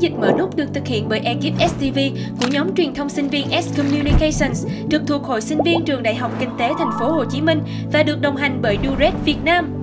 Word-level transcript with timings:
chiến 0.00 0.12
dịch 0.12 0.20
mở 0.20 0.32
nút 0.38 0.56
được 0.56 0.66
thực 0.74 0.86
hiện 0.86 1.08
bởi 1.08 1.18
ekip 1.18 1.70
STV 1.70 1.98
của 2.40 2.46
nhóm 2.52 2.74
truyền 2.74 2.94
thông 2.94 3.08
sinh 3.08 3.28
viên 3.28 3.62
S 3.62 3.78
Communications, 3.78 4.66
trực 4.90 5.02
thuộc 5.06 5.22
Hội 5.24 5.40
sinh 5.40 5.58
viên 5.64 5.84
Trường 5.84 6.02
Đại 6.02 6.14
học 6.14 6.32
Kinh 6.40 6.50
tế 6.58 6.72
Thành 6.78 6.90
phố 7.00 7.12
Hồ 7.12 7.24
Chí 7.24 7.40
Minh 7.40 7.60
và 7.92 8.02
được 8.02 8.20
đồng 8.20 8.36
hành 8.36 8.58
bởi 8.62 8.78
Duret 8.84 9.14
Việt 9.24 9.36
Nam. 9.44 9.74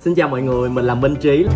Xin 0.00 0.14
chào 0.14 0.28
mọi 0.28 0.42
người, 0.42 0.70
mình 0.70 0.84
là 0.84 0.94
Minh 0.94 1.14
Trí 1.20 1.46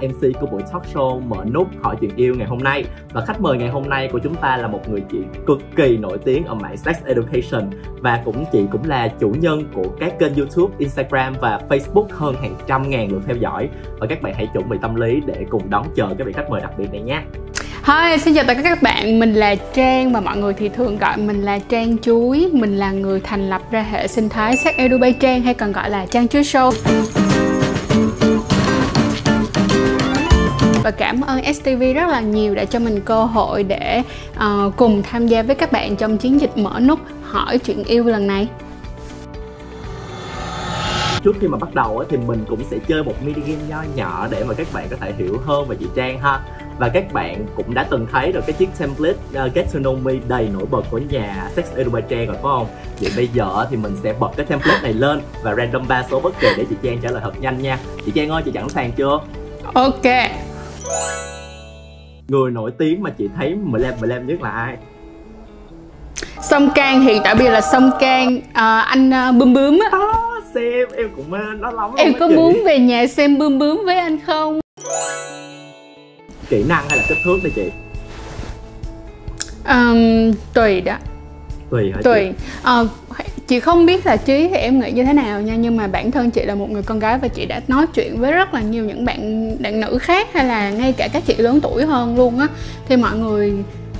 MC 0.00 0.40
của 0.40 0.46
buổi 0.46 0.62
talk 0.72 0.82
show 0.94 1.20
mở 1.20 1.44
nút 1.52 1.68
hỏi 1.82 1.96
chuyện 2.00 2.16
yêu 2.16 2.34
ngày 2.38 2.46
hôm 2.46 2.58
nay. 2.58 2.84
Và 3.12 3.24
khách 3.24 3.40
mời 3.40 3.58
ngày 3.58 3.68
hôm 3.68 3.88
nay 3.88 4.08
của 4.12 4.18
chúng 4.18 4.34
ta 4.34 4.56
là 4.56 4.68
một 4.68 4.88
người 4.88 5.02
chị 5.12 5.18
cực 5.46 5.58
kỳ 5.76 5.96
nổi 5.96 6.18
tiếng 6.18 6.44
ở 6.44 6.54
mạng 6.54 6.76
sex 6.76 6.96
education 7.04 7.70
và 8.00 8.22
cũng 8.24 8.44
chị 8.52 8.64
cũng 8.72 8.84
là 8.84 9.08
chủ 9.08 9.28
nhân 9.28 9.62
của 9.74 9.88
các 10.00 10.18
kênh 10.18 10.34
YouTube, 10.34 10.74
Instagram 10.78 11.34
và 11.40 11.60
Facebook 11.68 12.06
hơn 12.10 12.34
hàng 12.34 12.54
trăm 12.66 12.90
ngàn 12.90 13.12
lượt 13.12 13.22
theo 13.26 13.36
dõi. 13.36 13.68
Và 13.98 14.06
các 14.06 14.22
bạn 14.22 14.34
hãy 14.34 14.48
chuẩn 14.54 14.68
bị 14.68 14.76
tâm 14.82 14.94
lý 14.94 15.20
để 15.26 15.46
cùng 15.50 15.70
đón 15.70 15.86
chờ 15.94 16.08
các 16.18 16.26
vị 16.26 16.32
khách 16.32 16.50
mời 16.50 16.60
đặc 16.60 16.78
biệt 16.78 16.92
này 16.92 17.00
nhé. 17.00 17.22
Hi, 17.84 18.18
xin 18.18 18.34
chào 18.34 18.44
tất 18.44 18.54
cả 18.54 18.62
các 18.62 18.82
bạn, 18.82 19.18
mình 19.18 19.34
là 19.34 19.54
Trang 19.54 20.12
và 20.12 20.20
mọi 20.20 20.36
người 20.36 20.52
thì 20.52 20.68
thường 20.68 20.98
gọi 20.98 21.16
mình 21.16 21.42
là 21.42 21.58
Trang 21.58 21.98
Chuối. 21.98 22.50
Mình 22.52 22.76
là 22.76 22.92
người 22.92 23.20
thành 23.20 23.48
lập 23.50 23.62
ra 23.70 23.82
hệ 23.82 24.06
sinh 24.06 24.28
thái 24.28 24.56
Sex 24.56 24.76
Edu 24.76 24.98
by 24.98 25.12
Trang 25.12 25.42
hay 25.42 25.54
còn 25.54 25.72
gọi 25.72 25.90
là 25.90 26.06
Trang 26.06 26.28
Chuối 26.28 26.42
Show. 26.42 27.27
Và 30.88 30.92
cảm 30.92 31.20
ơn 31.20 31.54
STV 31.54 31.82
rất 31.94 32.08
là 32.08 32.20
nhiều 32.20 32.54
đã 32.54 32.64
cho 32.64 32.78
mình 32.78 33.00
cơ 33.04 33.24
hội 33.24 33.62
để 33.62 34.02
uh, 34.36 34.76
cùng 34.76 35.02
tham 35.02 35.26
gia 35.26 35.42
với 35.42 35.54
các 35.54 35.72
bạn 35.72 35.96
trong 35.96 36.18
chiến 36.18 36.40
dịch 36.40 36.56
mở 36.56 36.80
nút 36.80 36.98
hỏi 37.22 37.58
chuyện 37.58 37.84
yêu 37.84 38.04
lần 38.04 38.26
này 38.26 38.48
trước 41.22 41.36
khi 41.40 41.48
mà 41.48 41.58
bắt 41.58 41.74
đầu 41.74 42.04
thì 42.08 42.16
mình 42.16 42.44
cũng 42.48 42.60
sẽ 42.70 42.76
chơi 42.88 43.04
một 43.04 43.12
mini 43.22 43.40
game 43.40 43.62
nho 43.68 43.82
nhỏ 43.94 44.28
để 44.30 44.44
mà 44.44 44.54
các 44.54 44.66
bạn 44.72 44.86
có 44.90 44.96
thể 45.00 45.12
hiểu 45.18 45.38
hơn 45.46 45.68
về 45.68 45.76
chị 45.80 45.86
Trang 45.94 46.20
ha 46.20 46.40
và 46.78 46.88
các 46.88 47.12
bạn 47.12 47.46
cũng 47.56 47.74
đã 47.74 47.86
từng 47.90 48.06
thấy 48.12 48.32
được 48.32 48.44
cái 48.46 48.52
chiếc 48.52 48.68
template 48.78 49.46
uh, 49.46 49.54
Get 49.54 49.66
to 49.72 49.80
Know 49.80 50.02
Me 50.02 50.12
đầy 50.28 50.48
nổi 50.52 50.66
bật 50.70 50.82
của 50.90 50.98
nhà 50.98 51.50
Sex 51.56 51.64
Edu 51.76 51.90
by 51.90 52.00
Trang 52.08 52.26
rồi 52.26 52.34
phải 52.34 52.42
không? 52.42 52.66
Vậy 53.00 53.12
bây 53.16 53.28
giờ 53.28 53.66
thì 53.70 53.76
mình 53.76 53.96
sẽ 54.02 54.14
bật 54.20 54.30
cái 54.36 54.46
template 54.46 54.82
này 54.82 54.92
lên 54.92 55.20
và 55.42 55.54
random 55.54 55.88
ba 55.88 56.04
số 56.10 56.20
bất 56.20 56.40
kỳ 56.40 56.48
để 56.56 56.64
chị 56.70 56.76
Trang 56.82 56.98
trả 57.02 57.10
lời 57.10 57.20
thật 57.24 57.40
nhanh 57.40 57.62
nha 57.62 57.78
Chị 58.06 58.12
Trang 58.14 58.28
ơi, 58.28 58.42
chị 58.44 58.50
sẵn 58.54 58.68
sàng 58.68 58.92
chưa? 58.92 59.20
Ok 59.74 60.06
người 62.28 62.50
nổi 62.50 62.70
tiếng 62.78 63.02
mà 63.02 63.10
chị 63.10 63.28
thấy 63.36 63.48
lem 63.48 63.94
mười 64.00 64.08
lem 64.08 64.26
nhất 64.26 64.42
là 64.42 64.50
ai? 64.50 64.76
Sông 66.42 66.70
cang 66.74 67.00
hiện 67.00 67.20
tại 67.24 67.34
bây 67.34 67.44
giờ 67.44 67.50
là 67.50 67.60
sông 67.60 67.90
cang 68.00 68.40
à, 68.52 68.80
anh 68.80 69.10
uh, 69.10 69.36
bướm 69.36 69.54
bướm 69.54 69.78
á. 69.92 69.98
À, 69.98 70.06
xem 70.54 70.88
em 70.96 71.10
cũng 71.16 71.30
mê 71.30 71.38
nó 71.58 71.70
lắm 71.70 71.90
em 71.96 72.12
có 72.20 72.28
chị. 72.28 72.36
muốn 72.36 72.62
về 72.64 72.78
nhà 72.78 73.06
xem 73.06 73.38
bướm 73.38 73.58
bướm 73.58 73.82
với 73.84 73.96
anh 73.96 74.18
không? 74.26 74.60
Kỹ 76.48 76.64
năng 76.68 76.84
hay 76.88 76.98
là 76.98 77.04
kích 77.08 77.18
thước 77.24 77.38
đây 77.42 77.52
chị? 77.54 77.70
Um, 79.68 80.32
tùy 80.54 80.80
đó 80.80 80.96
tùy 81.70 81.92
hả 81.92 82.00
tùy. 82.04 82.32
Chị? 82.38 82.70
Uh, 82.82 82.88
chị 83.46 83.60
không 83.60 83.86
biết 83.86 84.06
là 84.06 84.16
trí 84.16 84.48
thì 84.48 84.56
em 84.56 84.80
nghĩ 84.80 84.90
như 84.90 85.04
thế 85.04 85.12
nào 85.12 85.40
nha 85.40 85.54
nhưng 85.54 85.76
mà 85.76 85.86
bản 85.86 86.10
thân 86.10 86.30
chị 86.30 86.42
là 86.42 86.54
một 86.54 86.70
người 86.70 86.82
con 86.82 86.98
gái 86.98 87.18
và 87.18 87.28
chị 87.28 87.46
đã 87.46 87.60
nói 87.68 87.86
chuyện 87.94 88.20
với 88.20 88.32
rất 88.32 88.54
là 88.54 88.60
nhiều 88.60 88.84
những 88.84 89.04
bạn 89.04 89.56
bạn 89.62 89.80
nữ 89.80 89.98
khác 89.98 90.28
hay 90.32 90.44
là 90.44 90.70
ngay 90.70 90.92
cả 90.92 91.08
các 91.12 91.22
chị 91.26 91.34
lớn 91.36 91.60
tuổi 91.60 91.84
hơn 91.84 92.16
luôn 92.16 92.38
á. 92.38 92.48
Thì 92.88 92.96
mọi 92.96 93.16
người 93.16 93.52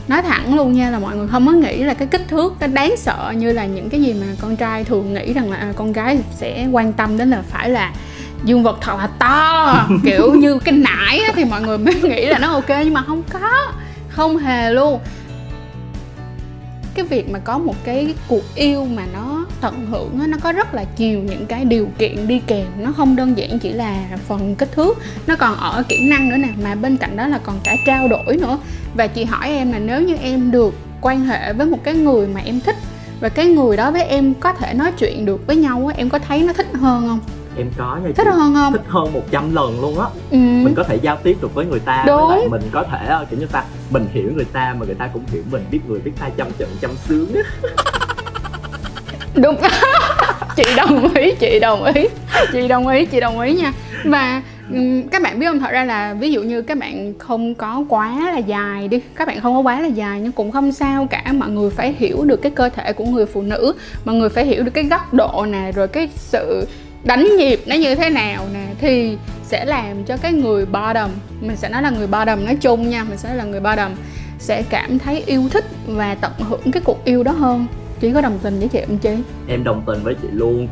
nói 0.08 0.22
thẳng 0.22 0.54
luôn 0.54 0.72
nha 0.72 0.90
là 0.90 0.98
mọi 0.98 1.16
người 1.16 1.28
không 1.28 1.46
có 1.46 1.52
nghĩ 1.52 1.82
là 1.82 1.94
cái 1.94 2.08
kích 2.08 2.28
thước 2.28 2.54
nó 2.60 2.66
đáng 2.66 2.96
sợ 2.96 3.32
như 3.36 3.52
là 3.52 3.66
những 3.66 3.90
cái 3.90 4.02
gì 4.02 4.14
mà 4.20 4.26
con 4.40 4.56
trai 4.56 4.84
thường 4.84 5.14
nghĩ 5.14 5.32
rằng 5.32 5.50
là 5.50 5.56
à, 5.56 5.72
con 5.76 5.92
gái 5.92 6.18
sẽ 6.34 6.66
quan 6.72 6.92
tâm 6.92 7.18
đến 7.18 7.30
là 7.30 7.42
phải 7.48 7.70
là 7.70 7.92
dương 8.44 8.62
vật 8.62 8.78
thật 8.80 8.96
là 8.98 9.06
to 9.18 9.88
kiểu 10.04 10.34
như 10.34 10.58
cái 10.58 10.74
nải 10.74 11.18
á, 11.18 11.32
thì 11.36 11.44
mọi 11.44 11.60
người 11.60 11.78
mới 11.78 11.94
nghĩ 11.94 12.26
là 12.26 12.38
nó 12.38 12.50
ok 12.50 12.68
nhưng 12.68 12.94
mà 12.94 13.02
không 13.02 13.22
có 13.32 13.72
không 14.08 14.36
hề 14.36 14.70
luôn 14.70 15.00
cái 16.98 17.06
việc 17.06 17.30
mà 17.30 17.38
có 17.38 17.58
một 17.58 17.74
cái 17.84 18.14
cuộc 18.28 18.54
yêu 18.54 18.84
mà 18.84 19.06
nó 19.12 19.46
tận 19.60 19.86
hưởng 19.90 20.30
nó 20.30 20.36
có 20.40 20.52
rất 20.52 20.74
là 20.74 20.84
nhiều 20.96 21.20
những 21.20 21.46
cái 21.46 21.64
điều 21.64 21.88
kiện 21.98 22.28
đi 22.28 22.40
kèm. 22.46 22.66
Nó 22.78 22.92
không 22.92 23.16
đơn 23.16 23.38
giản 23.38 23.58
chỉ 23.58 23.72
là 23.72 24.04
phần 24.28 24.54
kích 24.54 24.72
thước, 24.72 24.98
nó 25.26 25.36
còn 25.36 25.56
ở 25.56 25.82
kỹ 25.88 26.08
năng 26.08 26.28
nữa 26.28 26.36
nè, 26.36 26.48
mà 26.62 26.74
bên 26.74 26.96
cạnh 26.96 27.16
đó 27.16 27.26
là 27.26 27.38
còn 27.38 27.60
cả 27.64 27.76
trao 27.86 28.08
đổi 28.08 28.36
nữa. 28.36 28.58
Và 28.94 29.06
chị 29.06 29.24
hỏi 29.24 29.48
em 29.48 29.72
là 29.72 29.78
nếu 29.78 30.02
như 30.02 30.16
em 30.22 30.50
được 30.50 30.74
quan 31.00 31.24
hệ 31.24 31.52
với 31.52 31.66
một 31.66 31.78
cái 31.84 31.94
người 31.94 32.26
mà 32.26 32.40
em 32.44 32.60
thích 32.60 32.76
và 33.20 33.28
cái 33.28 33.46
người 33.46 33.76
đó 33.76 33.90
với 33.90 34.02
em 34.02 34.34
có 34.34 34.52
thể 34.52 34.74
nói 34.74 34.92
chuyện 34.98 35.26
được 35.26 35.46
với 35.46 35.56
nhau 35.56 35.90
em 35.96 36.08
có 36.08 36.18
thấy 36.18 36.42
nó 36.42 36.52
thích 36.52 36.68
hơn 36.72 37.08
không? 37.08 37.20
Em 37.58 37.70
có 37.78 37.98
nha 38.04 38.10
thích 38.16 38.26
hơn 38.26 38.54
không? 38.54 38.72
Thích 38.72 38.82
hơn 38.88 39.12
100 39.12 39.54
lần 39.54 39.80
luôn 39.80 40.00
á. 40.00 40.06
Ừ. 40.30 40.36
mình 40.38 40.74
có 40.76 40.82
thể 40.82 40.96
giao 41.02 41.16
tiếp 41.22 41.36
được 41.42 41.54
với 41.54 41.66
người 41.66 41.80
ta 41.80 42.04
Đúng. 42.06 42.30
lại 42.30 42.48
mình 42.50 42.62
có 42.72 42.82
thể 42.82 43.16
kiểu 43.30 43.40
như 43.40 43.46
ta 43.46 43.64
mình 43.90 44.06
hiểu 44.12 44.32
người 44.36 44.44
ta 44.52 44.74
mà 44.78 44.86
người 44.86 44.94
ta 44.94 45.10
cũng 45.12 45.22
hiểu 45.32 45.42
mình 45.50 45.64
biết 45.70 45.80
người 45.88 46.00
biết 46.00 46.12
ta 46.20 46.28
trăm 46.36 46.46
trận 46.58 46.68
trăm 46.80 46.90
sướng. 47.08 47.32
Đúng. 49.34 49.56
Chị 50.56 50.64
đồng 50.76 51.14
ý 51.14 51.32
chị 51.34 51.58
đồng 51.58 51.84
ý. 51.84 52.08
Chị 52.52 52.68
đồng 52.68 52.88
ý 52.88 53.06
chị 53.06 53.20
đồng 53.20 53.40
ý 53.40 53.54
nha. 53.54 53.72
Và 54.04 54.42
các 55.10 55.22
bạn 55.22 55.38
biết 55.38 55.46
không? 55.46 55.60
Thật 55.60 55.70
ra 55.70 55.84
là 55.84 56.14
ví 56.14 56.32
dụ 56.32 56.42
như 56.42 56.62
các 56.62 56.78
bạn 56.78 57.14
không 57.18 57.54
có 57.54 57.84
quá 57.88 58.30
là 58.32 58.38
dài 58.38 58.88
đi 58.88 59.00
các 59.14 59.28
bạn 59.28 59.40
không 59.40 59.54
có 59.54 59.60
quá 59.60 59.80
là 59.80 59.86
dài 59.86 60.20
nhưng 60.20 60.32
cũng 60.32 60.50
không 60.52 60.72
sao 60.72 61.06
cả. 61.10 61.24
Mọi 61.32 61.50
người 61.50 61.70
phải 61.70 61.94
hiểu 61.98 62.24
được 62.24 62.42
cái 62.42 62.52
cơ 62.52 62.68
thể 62.68 62.92
của 62.92 63.04
người 63.04 63.26
phụ 63.26 63.42
nữ 63.42 63.74
mọi 64.04 64.14
người 64.16 64.28
phải 64.28 64.44
hiểu 64.44 64.62
được 64.62 64.70
cái 64.74 64.84
góc 64.84 65.14
độ 65.14 65.46
nè 65.50 65.72
rồi 65.72 65.88
cái 65.88 66.08
sự 66.16 66.66
đánh 67.08 67.36
nhịp 67.36 67.60
nó 67.66 67.76
như 67.76 67.94
thế 67.94 68.10
nào 68.10 68.46
nè, 68.52 68.66
thì 68.80 69.16
sẽ 69.42 69.64
làm 69.64 70.04
cho 70.04 70.16
cái 70.16 70.32
người 70.32 70.66
bottom, 70.66 71.10
mình 71.40 71.56
sẽ 71.56 71.68
nói 71.68 71.82
là 71.82 71.90
người 71.90 72.06
bottom 72.06 72.44
nói 72.44 72.56
chung 72.60 72.90
nha, 72.90 73.04
mình 73.04 73.18
sẽ 73.18 73.28
nói 73.28 73.36
là 73.36 73.44
người 73.44 73.60
bottom, 73.60 73.92
sẽ 74.38 74.62
cảm 74.70 74.98
thấy 74.98 75.22
yêu 75.26 75.48
thích 75.50 75.64
và 75.86 76.14
tận 76.14 76.32
hưởng 76.38 76.72
cái 76.72 76.82
cuộc 76.84 77.04
yêu 77.04 77.22
đó 77.22 77.32
hơn. 77.32 77.66
Chỉ 78.00 78.12
có 78.12 78.20
đồng 78.20 78.38
tình 78.42 78.58
với 78.58 78.68
chị 78.68 78.80
không 78.86 78.98
chị? 78.98 79.10
Em 79.48 79.64
đồng 79.64 79.82
tình 79.86 80.02
với 80.02 80.14
chị 80.22 80.28
luôn 80.32 80.68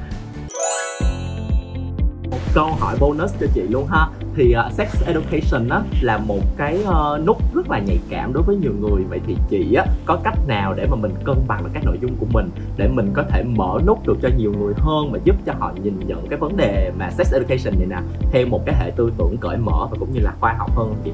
câu 2.56 2.70
hỏi 2.80 2.96
bonus 3.00 3.34
cho 3.40 3.46
chị 3.54 3.62
luôn 3.62 3.86
ha. 3.86 4.08
Thì 4.36 4.54
uh, 4.66 4.72
sex 4.72 4.88
education 5.06 5.68
á 5.68 5.80
là 6.00 6.18
một 6.18 6.40
cái 6.56 6.78
uh, 6.82 7.26
nút 7.26 7.54
rất 7.54 7.70
là 7.70 7.78
nhạy 7.78 7.98
cảm 8.10 8.32
đối 8.32 8.42
với 8.42 8.56
nhiều 8.56 8.72
người. 8.80 9.04
Vậy 9.08 9.20
thì 9.26 9.36
chị 9.48 9.74
á 9.74 9.84
có 10.06 10.18
cách 10.24 10.38
nào 10.46 10.74
để 10.74 10.86
mà 10.90 10.96
mình 10.96 11.14
cân 11.24 11.36
bằng 11.48 11.64
được 11.64 11.70
các 11.74 11.84
nội 11.84 11.98
dung 12.02 12.16
của 12.20 12.26
mình 12.30 12.50
để 12.76 12.88
mình 12.88 13.10
có 13.14 13.22
thể 13.22 13.42
mở 13.42 13.78
nút 13.86 14.06
được 14.06 14.16
cho 14.22 14.28
nhiều 14.38 14.52
người 14.58 14.74
hơn 14.76 15.12
mà 15.12 15.18
giúp 15.24 15.36
cho 15.46 15.52
họ 15.58 15.72
nhìn 15.82 16.00
nhận 16.06 16.26
cái 16.28 16.38
vấn 16.38 16.56
đề 16.56 16.92
mà 16.98 17.10
sex 17.10 17.32
education 17.32 17.78
này 17.78 17.86
nè 17.90 17.98
theo 18.32 18.46
một 18.46 18.62
cái 18.66 18.74
hệ 18.78 18.90
tư 18.96 19.12
tưởng 19.18 19.36
cởi 19.36 19.56
mở 19.56 19.86
và 19.90 19.96
cũng 20.00 20.12
như 20.12 20.20
là 20.20 20.32
khoa 20.40 20.54
học 20.58 20.70
hơn 20.76 20.88
không 20.88 21.02
chị? 21.04 21.12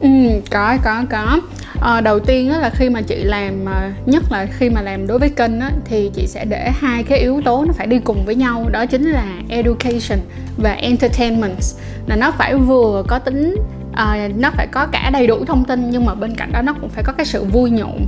Ừ, 0.00 0.08
có 0.50 0.76
có 0.84 1.04
có 1.10 1.40
à, 1.80 2.00
đầu 2.00 2.20
tiên 2.20 2.50
đó 2.50 2.58
là 2.58 2.70
khi 2.70 2.88
mà 2.88 3.02
chị 3.02 3.16
làm 3.24 3.64
ờ, 3.64 3.90
nhất 4.06 4.22
là 4.30 4.46
khi 4.58 4.70
mà 4.70 4.82
làm 4.82 5.06
đối 5.06 5.18
với 5.18 5.30
kênh 5.30 5.60
á, 5.60 5.70
thì 5.84 6.10
chị 6.14 6.26
sẽ 6.26 6.44
để 6.44 6.70
hai 6.78 7.02
cái 7.02 7.18
yếu 7.18 7.40
tố 7.44 7.64
nó 7.66 7.72
phải 7.72 7.86
đi 7.86 7.98
cùng 7.98 8.24
với 8.26 8.34
nhau 8.34 8.68
đó 8.72 8.86
chính 8.86 9.10
là 9.10 9.24
education 9.48 10.18
và 10.56 10.72
entertainment. 10.72 11.58
Là 12.06 12.16
nó 12.16 12.30
phải 12.38 12.54
vừa 12.54 13.02
có 13.08 13.18
tính 13.18 13.56
à, 13.92 14.28
nó 14.36 14.50
phải 14.50 14.66
có 14.66 14.86
cả 14.86 15.10
đầy 15.12 15.26
đủ 15.26 15.44
thông 15.44 15.64
tin 15.64 15.90
nhưng 15.90 16.04
mà 16.04 16.14
bên 16.14 16.34
cạnh 16.34 16.52
đó 16.52 16.62
nó 16.62 16.72
cũng 16.80 16.90
phải 16.90 17.04
có 17.04 17.12
cái 17.12 17.26
sự 17.26 17.44
vui 17.44 17.70
nhộn. 17.70 18.06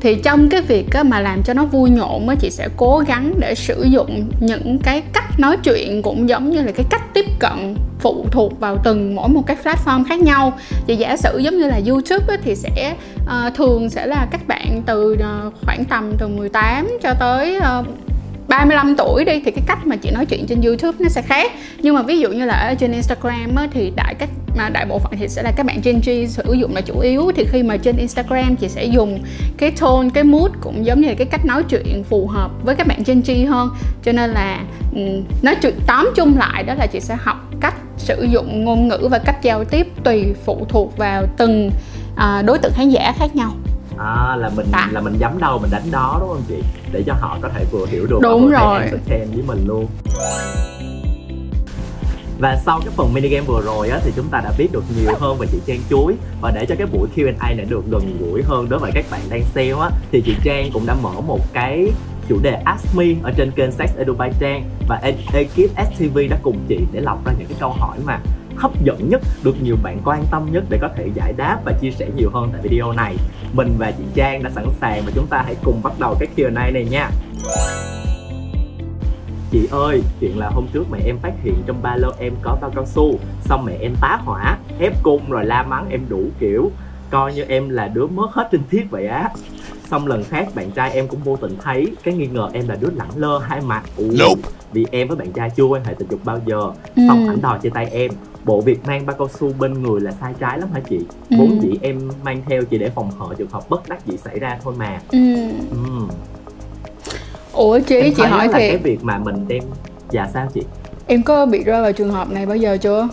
Thì 0.00 0.14
trong 0.14 0.48
cái 0.48 0.62
việc 0.62 0.92
á, 0.92 1.02
mà 1.02 1.20
làm 1.20 1.42
cho 1.42 1.54
nó 1.54 1.64
vui 1.64 1.90
nhộn 1.90 2.28
á, 2.28 2.34
chị 2.40 2.50
sẽ 2.50 2.68
cố 2.76 3.02
gắng 3.06 3.34
để 3.38 3.54
sử 3.54 3.82
dụng 3.82 4.30
những 4.40 4.78
cái 4.78 5.02
cách 5.12 5.40
nói 5.40 5.56
chuyện 5.64 6.02
cũng 6.02 6.28
giống 6.28 6.50
như 6.50 6.62
là 6.62 6.72
cái 6.72 6.86
cách 6.90 7.02
tiếp 7.14 7.24
cận 7.38 7.74
phụ 8.00 8.26
thuộc 8.30 8.60
vào 8.60 8.76
từng 8.84 9.14
mỗi 9.14 9.28
một 9.28 9.42
cái 9.46 9.56
platform 9.64 10.04
khác 10.08 10.20
nhau. 10.20 10.52
Thì 10.86 10.96
giả 10.96 11.16
sử 11.16 11.38
giống 11.38 11.58
như 11.58 11.66
là 11.66 11.80
YouTube 11.88 12.24
á, 12.28 12.36
thì 12.44 12.54
sẽ 12.54 12.94
uh, 13.24 13.54
thường 13.54 13.90
sẽ 13.90 14.06
là 14.06 14.26
các 14.30 14.46
bạn 14.46 14.82
từ 14.86 15.12
uh, 15.12 15.54
khoảng 15.66 15.84
tầm 15.84 16.12
từ 16.18 16.28
18 16.28 16.98
cho 17.02 17.14
tới 17.14 17.56
uh, 17.56 17.86
35 18.52 18.94
tuổi 18.96 19.24
đi 19.24 19.40
thì 19.44 19.50
cái 19.50 19.64
cách 19.66 19.86
mà 19.86 19.96
chị 19.96 20.10
nói 20.10 20.26
chuyện 20.26 20.46
trên 20.46 20.60
YouTube 20.60 20.98
nó 20.98 21.08
sẽ 21.08 21.22
khác. 21.22 21.52
Nhưng 21.78 21.94
mà 21.94 22.02
ví 22.02 22.20
dụ 22.20 22.28
như 22.28 22.44
là 22.44 22.54
ở 22.54 22.74
trên 22.74 22.92
Instagram 22.92 23.54
á, 23.56 23.68
thì 23.72 23.92
đại 23.96 24.14
cách 24.18 24.28
mà 24.56 24.68
đại 24.68 24.86
bộ 24.86 24.98
phận 24.98 25.12
thì 25.18 25.28
sẽ 25.28 25.42
là 25.42 25.52
các 25.56 25.66
bạn 25.66 25.80
Gen 25.84 26.00
Z 26.00 26.26
sử 26.26 26.52
dụng 26.52 26.74
là 26.74 26.80
chủ 26.80 27.00
yếu. 27.00 27.32
Thì 27.36 27.44
khi 27.52 27.62
mà 27.62 27.76
trên 27.76 27.96
Instagram 27.96 28.56
chị 28.56 28.68
sẽ 28.68 28.84
dùng 28.84 29.22
cái 29.58 29.70
tone 29.80 30.08
cái 30.14 30.24
mood 30.24 30.50
cũng 30.60 30.86
giống 30.86 31.00
như 31.00 31.08
là 31.08 31.14
cái 31.14 31.26
cách 31.26 31.44
nói 31.44 31.62
chuyện 31.62 32.04
phù 32.04 32.26
hợp 32.26 32.50
với 32.64 32.74
các 32.74 32.86
bạn 32.86 33.02
Gen 33.06 33.20
Z 33.20 33.48
hơn. 33.48 33.68
Cho 34.02 34.12
nên 34.12 34.30
là 34.30 34.60
ừ, 34.94 35.00
nói 35.42 35.56
chuyện 35.62 35.74
tóm 35.86 36.10
chung 36.14 36.38
lại 36.38 36.62
đó 36.62 36.74
là 36.74 36.86
chị 36.86 37.00
sẽ 37.00 37.16
học 37.20 37.36
cách 37.60 37.74
sử 37.96 38.26
dụng 38.30 38.64
ngôn 38.64 38.88
ngữ 38.88 39.08
và 39.10 39.18
cách 39.18 39.42
giao 39.42 39.64
tiếp 39.64 39.86
tùy 40.04 40.34
phụ 40.44 40.66
thuộc 40.68 40.96
vào 40.96 41.26
từng 41.36 41.70
à, 42.16 42.42
đối 42.42 42.58
tượng 42.58 42.72
khán 42.74 42.90
giả 42.90 43.12
khác 43.18 43.36
nhau 43.36 43.52
à 44.02 44.36
là 44.36 44.50
mình 44.56 44.66
à. 44.72 44.88
là 44.92 45.00
mình 45.00 45.16
nhắm 45.18 45.38
đâu 45.38 45.58
mình 45.58 45.70
đánh 45.70 45.90
đó 45.90 46.16
đúng 46.20 46.28
không 46.28 46.42
chị? 46.48 46.62
Để 46.92 47.02
cho 47.06 47.14
họ 47.20 47.38
có 47.42 47.48
thể 47.48 47.64
vừa 47.70 47.86
hiểu 47.86 48.06
được 48.06 48.18
đúng 48.22 48.50
rồi. 48.50 48.80
entertain 48.82 49.30
với 49.30 49.42
mình 49.46 49.64
luôn. 49.66 49.86
Và 52.38 52.56
sau 52.64 52.80
cái 52.80 52.90
phần 52.96 53.14
mini 53.14 53.28
game 53.28 53.46
vừa 53.46 53.60
rồi 53.64 53.88
á 53.88 54.00
thì 54.04 54.12
chúng 54.16 54.28
ta 54.30 54.40
đã 54.44 54.52
biết 54.58 54.68
được 54.72 54.84
nhiều 54.96 55.14
hơn 55.20 55.36
về 55.38 55.46
chị 55.52 55.58
Trang 55.66 55.80
Chuối. 55.90 56.14
Và 56.40 56.50
để 56.50 56.66
cho 56.66 56.74
cái 56.78 56.86
buổi 56.86 57.08
Q&A 57.16 57.56
này 57.56 57.66
được 57.68 57.84
gần 57.90 58.16
gũi 58.20 58.42
hơn 58.42 58.68
đối 58.68 58.80
với 58.80 58.90
các 58.94 59.04
bạn 59.10 59.20
đang 59.30 59.42
xem 59.54 59.78
á 59.78 59.90
thì 60.12 60.22
chị 60.26 60.36
Trang 60.44 60.70
cũng 60.72 60.86
đã 60.86 60.94
mở 61.02 61.20
một 61.26 61.40
cái 61.52 61.88
chủ 62.28 62.38
đề 62.42 62.50
Ask 62.64 62.96
Me 62.96 63.04
ở 63.22 63.32
trên 63.36 63.50
kênh 63.50 63.72
Sex 63.72 63.90
Edu 63.98 64.14
by 64.14 64.28
Trang. 64.40 64.70
Và 64.88 65.00
ekip 65.02 65.70
STV 65.92 66.18
đã 66.30 66.38
cùng 66.42 66.58
chị 66.68 66.78
để 66.92 67.00
lọc 67.00 67.26
ra 67.26 67.32
những 67.38 67.48
cái 67.48 67.56
câu 67.60 67.70
hỏi 67.70 67.98
mà 68.04 68.18
hấp 68.56 68.84
dẫn 68.84 69.08
nhất 69.08 69.20
được 69.44 69.62
nhiều 69.62 69.76
bạn 69.82 69.98
quan 70.04 70.24
tâm 70.30 70.48
nhất 70.52 70.64
để 70.68 70.78
có 70.80 70.88
thể 70.96 71.08
giải 71.14 71.32
đáp 71.36 71.60
và 71.64 71.72
chia 71.80 71.90
sẻ 71.90 72.08
nhiều 72.16 72.30
hơn 72.32 72.48
tại 72.52 72.60
video 72.62 72.92
này. 72.92 73.16
Mình 73.52 73.74
và 73.78 73.90
chị 73.90 74.04
Trang 74.14 74.42
đã 74.42 74.50
sẵn 74.50 74.66
sàng 74.80 75.02
và 75.06 75.12
chúng 75.14 75.26
ta 75.26 75.42
hãy 75.44 75.56
cùng 75.64 75.80
bắt 75.82 75.92
đầu 75.98 76.16
cái 76.20 76.28
Q&A 76.36 76.70
này 76.70 76.86
nha. 76.90 77.10
Chị 79.50 79.68
ơi, 79.70 80.02
chuyện 80.20 80.38
là 80.38 80.48
hôm 80.48 80.66
trước 80.72 80.84
mẹ 80.90 80.98
em 81.04 81.18
phát 81.18 81.32
hiện 81.42 81.54
trong 81.66 81.82
ba 81.82 81.96
lô 81.96 82.12
em 82.18 82.32
có 82.42 82.58
bao 82.60 82.70
cao 82.74 82.86
su 82.86 83.18
Xong 83.40 83.64
mẹ 83.64 83.72
em 83.80 83.94
tá 84.00 84.18
hỏa, 84.24 84.58
ép 84.78 85.02
cung 85.02 85.30
rồi 85.30 85.44
la 85.44 85.62
mắng 85.62 85.88
em 85.90 86.00
đủ 86.08 86.24
kiểu. 86.40 86.70
Coi 87.10 87.34
như 87.34 87.44
em 87.48 87.68
là 87.68 87.88
đứa 87.88 88.06
mất 88.06 88.32
hết 88.32 88.48
trinh 88.52 88.62
thiết 88.70 88.90
vậy 88.90 89.06
á. 89.06 89.28
Xong 89.92 90.06
lần 90.06 90.24
khác 90.24 90.48
bạn 90.54 90.70
trai 90.70 90.90
em 90.92 91.08
cũng 91.08 91.20
vô 91.24 91.36
tình 91.36 91.56
thấy 91.62 91.86
Cái 92.02 92.14
nghi 92.14 92.26
ngờ 92.26 92.50
em 92.52 92.68
là 92.68 92.76
đứa 92.80 92.88
lẳng 92.96 93.10
lơ 93.16 93.38
hai 93.38 93.60
mặt 93.60 93.82
Ủa, 93.96 94.04
Nope. 94.04 94.48
Vì 94.72 94.86
em 94.90 95.08
với 95.08 95.16
bạn 95.16 95.32
trai 95.32 95.50
chưa 95.50 95.64
quan 95.64 95.84
hệ 95.84 95.94
tình 95.98 96.08
dục 96.10 96.20
bao 96.24 96.40
giờ 96.46 96.72
Ừ. 96.96 97.02
Xong 97.08 97.28
ảnh 97.28 97.40
đòi 97.42 97.58
chia 97.58 97.70
tay 97.70 97.86
em 97.92 98.10
Bộ 98.44 98.60
việc 98.60 98.84
mang 98.86 99.06
bao 99.06 99.16
cao 99.18 99.28
su 99.28 99.52
bên 99.58 99.82
người 99.82 100.00
là 100.00 100.12
sai 100.20 100.34
trái 100.40 100.58
lắm 100.58 100.68
hả 100.74 100.80
chị? 100.88 100.98
Ừ. 101.30 101.36
Vốn 101.38 101.62
dĩ 101.62 101.78
em 101.82 102.10
mang 102.24 102.42
theo 102.46 102.62
chỉ 102.64 102.78
để 102.78 102.90
phòng 102.90 103.10
hờ 103.18 103.34
trường 103.38 103.50
hợp 103.50 103.68
bất 103.68 103.88
đắc 103.88 104.06
dĩ 104.06 104.16
xảy 104.16 104.38
ra 104.38 104.58
thôi 104.64 104.74
mà 104.76 105.00
ừ. 105.10 105.34
ừ. 105.70 106.06
ủa 107.52 107.78
chị 107.78 107.96
em 107.96 108.14
chị 108.16 108.22
hỏi 108.22 108.48
là 108.48 108.58
cái 108.58 108.76
việc 108.76 109.04
mà 109.04 109.18
mình 109.18 109.48
đem 109.48 109.62
dạ 110.10 110.28
sao 110.34 110.48
chị 110.54 110.62
em 111.06 111.22
có 111.22 111.46
bị 111.46 111.64
rơi 111.64 111.82
vào 111.82 111.92
trường 111.92 112.10
hợp 112.10 112.30
này 112.30 112.46
bao 112.46 112.56
giờ 112.56 112.76
chưa 112.76 113.08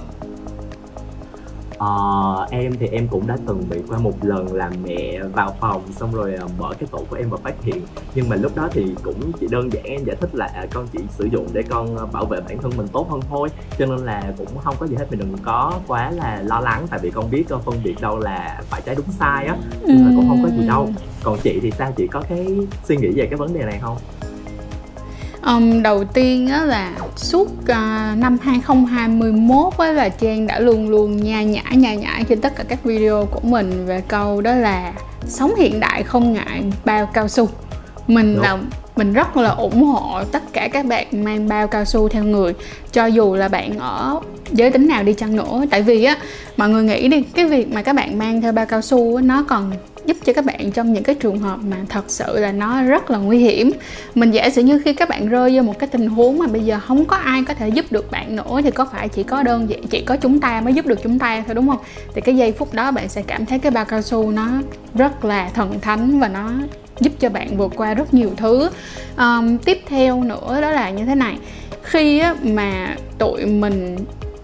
ờ, 1.79 2.47
em 2.51 2.73
thì 2.79 2.87
em 2.87 3.07
cũng 3.07 3.27
đã 3.27 3.37
từng 3.47 3.63
bị 3.69 3.77
qua 3.87 3.97
một 3.97 4.13
lần 4.21 4.53
là 4.53 4.71
mẹ 4.83 5.19
vào 5.33 5.55
phòng 5.59 5.81
xong 5.91 6.11
rồi 6.11 6.33
ờ, 6.33 6.47
mở 6.57 6.73
cái 6.79 6.89
tủ 6.91 7.05
của 7.09 7.15
em 7.15 7.29
và 7.29 7.37
phát 7.43 7.63
hiện. 7.63 7.81
Nhưng 8.15 8.29
mà 8.29 8.35
lúc 8.35 8.55
đó 8.55 8.67
thì 8.71 8.95
cũng 9.03 9.31
chỉ 9.39 9.47
đơn 9.47 9.73
giản 9.73 9.83
em 9.83 10.03
giải 10.05 10.15
thích 10.15 10.35
là 10.35 10.49
à, 10.55 10.65
con 10.73 10.87
chỉ 10.87 10.99
sử 11.09 11.25
dụng 11.25 11.47
để 11.53 11.61
con 11.69 11.97
ờ, 11.97 12.05
bảo 12.05 12.25
vệ 12.25 12.39
bản 12.41 12.57
thân 12.61 12.71
mình 12.77 12.87
tốt 12.87 13.07
hơn 13.09 13.19
thôi. 13.29 13.49
Cho 13.77 13.85
nên 13.85 13.99
là 13.99 14.33
cũng 14.37 14.47
không 14.63 14.75
có 14.79 14.87
gì 14.87 14.95
hết 14.95 15.05
mình 15.09 15.19
đừng 15.19 15.37
có 15.43 15.73
quá 15.87 16.11
là 16.11 16.41
lo 16.45 16.59
lắng 16.59 16.85
tại 16.89 16.99
vì 17.03 17.11
con 17.11 17.31
biết 17.31 17.43
con 17.49 17.61
phân 17.61 17.75
biệt 17.83 17.95
đâu 18.01 18.19
là 18.19 18.61
phải 18.69 18.81
trái 18.85 18.95
đúng 18.95 19.11
sai 19.19 19.45
á 19.45 19.55
là 19.81 20.11
cũng 20.15 20.27
không 20.27 20.43
có 20.43 20.49
gì 20.49 20.67
đâu. 20.67 20.89
Còn 21.23 21.37
chị 21.43 21.59
thì 21.61 21.71
sao? 21.71 21.91
Chị 21.95 22.07
có 22.07 22.23
cái 22.29 22.47
suy 22.83 22.97
nghĩ 22.97 23.07
về 23.15 23.25
cái 23.25 23.35
vấn 23.35 23.53
đề 23.53 23.65
này 23.65 23.79
không 23.81 23.97
Um, 25.45 25.83
đầu 25.83 26.03
tiên 26.03 26.47
á 26.47 26.63
là 26.65 26.91
suốt 27.15 27.47
uh, 27.61 27.67
năm 28.17 28.37
2021 28.41 29.73
á 29.77 29.91
là 29.91 30.09
Trang 30.09 30.47
đã 30.47 30.59
luôn 30.59 30.89
luôn 30.89 31.17
nha 31.17 31.43
nhã 31.43 31.63
nha 31.71 31.95
nhã 31.95 32.19
trên 32.29 32.41
tất 32.41 32.55
cả 32.55 32.63
các 32.67 32.83
video 32.83 33.25
của 33.31 33.39
mình 33.43 33.85
về 33.85 34.01
câu 34.07 34.41
đó 34.41 34.55
là 34.55 34.93
sống 35.27 35.55
hiện 35.55 35.79
đại 35.79 36.03
không 36.03 36.33
ngại 36.33 36.63
bao 36.85 37.05
cao 37.05 37.27
su 37.27 37.49
mình 38.07 38.35
Đúng. 38.35 38.43
là 38.43 38.57
mình 38.95 39.13
rất 39.13 39.37
là 39.37 39.49
ủng 39.49 39.83
hộ 39.83 40.23
tất 40.31 40.53
cả 40.53 40.67
các 40.67 40.85
bạn 40.85 41.23
mang 41.23 41.47
bao 41.47 41.67
cao 41.67 41.85
su 41.85 42.09
theo 42.09 42.23
người 42.23 42.53
cho 42.91 43.05
dù 43.05 43.35
là 43.35 43.47
bạn 43.47 43.79
ở 43.79 44.19
giới 44.51 44.71
tính 44.71 44.87
nào 44.87 45.03
đi 45.03 45.13
chăng 45.13 45.35
nữa 45.35 45.61
tại 45.69 45.81
vì 45.81 46.03
á 46.03 46.17
mọi 46.57 46.69
người 46.69 46.83
nghĩ 46.83 47.07
đi 47.07 47.23
cái 47.23 47.45
việc 47.45 47.71
mà 47.71 47.81
các 47.81 47.93
bạn 47.95 48.17
mang 48.17 48.41
theo 48.41 48.51
bao 48.51 48.65
cao 48.65 48.81
su 48.81 49.15
á, 49.15 49.21
nó 49.21 49.43
còn 49.47 49.71
giúp 50.09 50.17
cho 50.25 50.33
các 50.33 50.45
bạn 50.45 50.71
trong 50.71 50.93
những 50.93 51.03
cái 51.03 51.15
trường 51.15 51.39
hợp 51.39 51.59
mà 51.63 51.77
thật 51.89 52.03
sự 52.07 52.39
là 52.39 52.51
nó 52.51 52.83
rất 52.83 53.11
là 53.11 53.17
nguy 53.17 53.37
hiểm. 53.37 53.71
Mình 54.15 54.31
giả 54.31 54.49
sử 54.49 54.61
như 54.61 54.81
khi 54.85 54.93
các 54.93 55.09
bạn 55.09 55.29
rơi 55.29 55.57
vô 55.57 55.61
một 55.61 55.79
cái 55.79 55.87
tình 55.87 56.07
huống 56.07 56.39
mà 56.39 56.47
bây 56.47 56.61
giờ 56.61 56.79
không 56.87 57.05
có 57.05 57.15
ai 57.15 57.43
có 57.47 57.53
thể 57.53 57.69
giúp 57.69 57.85
được 57.91 58.11
bạn 58.11 58.35
nữa 58.35 58.59
thì 58.63 58.71
có 58.71 58.85
phải 58.91 59.09
chỉ 59.09 59.23
có 59.23 59.43
đơn 59.43 59.69
giản 59.69 59.87
chỉ 59.87 60.01
có 60.01 60.15
chúng 60.15 60.39
ta 60.39 60.61
mới 60.61 60.73
giúp 60.73 60.85
được 60.85 60.99
chúng 61.03 61.19
ta 61.19 61.43
thôi 61.45 61.55
đúng 61.55 61.67
không? 61.67 61.77
Thì 62.13 62.21
cái 62.21 62.35
giây 62.35 62.51
phút 62.51 62.73
đó 62.73 62.91
bạn 62.91 63.09
sẽ 63.09 63.21
cảm 63.21 63.45
thấy 63.45 63.59
cái 63.59 63.71
bao 63.71 63.85
cao 63.85 64.01
su 64.01 64.31
nó 64.31 64.47
rất 64.95 65.25
là 65.25 65.49
thần 65.53 65.79
thánh 65.81 66.19
và 66.19 66.27
nó 66.27 66.51
giúp 66.99 67.13
cho 67.19 67.29
bạn 67.29 67.57
vượt 67.57 67.71
qua 67.75 67.93
rất 67.93 68.13
nhiều 68.13 68.31
thứ. 68.37 68.69
Um, 69.17 69.57
tiếp 69.57 69.81
theo 69.85 70.23
nữa 70.23 70.59
đó 70.61 70.71
là 70.71 70.89
như 70.89 71.05
thế 71.05 71.15
này. 71.15 71.37
Khi 71.83 72.19
á, 72.19 72.35
mà 72.43 72.95
tụi 73.17 73.45
mình 73.45 73.97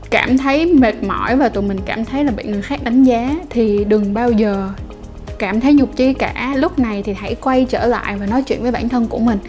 cảm 0.10 0.38
thấy 0.38 0.66
mệt 0.66 1.04
mỏi 1.04 1.36
và 1.36 1.50
tụi 1.50 1.64
mình 1.64 1.78
cảm 1.86 2.06
thấy 2.06 2.24
là 2.24 2.32
bị 2.32 2.44
người 2.44 2.62
khác 2.62 2.84
đánh 2.84 3.04
giá 3.04 3.36
thì 3.50 3.86
đừng 3.86 4.14
bao 4.14 4.32
giờ 4.32 4.70
cảm 5.46 5.62
thấy 5.62 5.74
nhục 5.74 5.96
chi 5.96 6.14
cả. 6.14 6.54
Lúc 6.58 6.80
này 6.80 7.04
thì 7.04 7.14
hãy 7.14 7.36
quay 7.36 7.66
trở 7.70 7.86
lại 7.86 8.16
và 8.18 8.26
nói 8.26 8.44
chuyện 8.44 8.62
với 8.62 8.72
bản 8.72 8.90
thân 8.90 9.08
của 9.08 9.20
mình. 9.20 9.40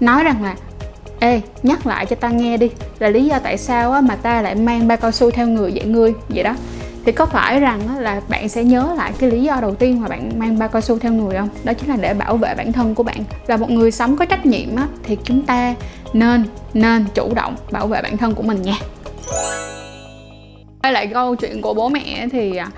Nói 0.00 0.24
rằng 0.24 0.42
là 0.42 0.56
ê 1.20 1.40
nhắc 1.62 1.86
lại 1.86 2.06
cho 2.06 2.16
ta 2.16 2.28
nghe 2.28 2.56
đi 2.56 2.70
là 2.98 3.08
lý 3.08 3.24
do 3.24 3.38
tại 3.38 3.58
sao 3.58 4.02
mà 4.02 4.16
ta 4.16 4.42
lại 4.42 4.54
mang 4.54 4.88
ba 4.88 4.96
cao 4.96 5.12
su 5.12 5.30
theo 5.30 5.46
người 5.46 5.70
vậy 5.74 5.84
ngươi? 5.84 6.12
Vậy 6.28 6.42
đó. 6.42 6.54
Thì 7.04 7.12
có 7.12 7.26
phải 7.26 7.60
rằng 7.60 7.98
là 7.98 8.20
bạn 8.28 8.48
sẽ 8.48 8.64
nhớ 8.64 8.94
lại 8.96 9.12
cái 9.18 9.30
lý 9.30 9.42
do 9.42 9.58
đầu 9.60 9.74
tiên 9.74 10.00
mà 10.00 10.08
bạn 10.08 10.38
mang 10.38 10.58
ba 10.58 10.68
cao 10.68 10.80
su 10.80 10.98
theo 10.98 11.12
người 11.12 11.36
không? 11.36 11.48
Đó 11.64 11.72
chính 11.72 11.88
là 11.90 11.96
để 11.96 12.14
bảo 12.14 12.36
vệ 12.36 12.54
bản 12.54 12.72
thân 12.72 12.94
của 12.94 13.02
bạn. 13.02 13.24
Là 13.46 13.56
một 13.56 13.70
người 13.70 13.90
sống 13.90 14.16
có 14.16 14.24
trách 14.24 14.46
nhiệm 14.46 14.76
á, 14.76 14.88
thì 15.02 15.16
chúng 15.24 15.42
ta 15.42 15.74
nên 16.12 16.44
nên 16.74 17.04
chủ 17.14 17.34
động 17.34 17.56
bảo 17.70 17.86
vệ 17.86 18.02
bản 18.02 18.16
thân 18.16 18.34
của 18.34 18.42
mình 18.42 18.62
nha. 18.62 18.78
Quay 20.82 20.92
lại 20.92 21.06
câu 21.06 21.34
chuyện 21.34 21.62
của 21.62 21.74
bố 21.74 21.88
mẹ 21.88 22.28
thì 22.32 22.56
à, 22.56 22.68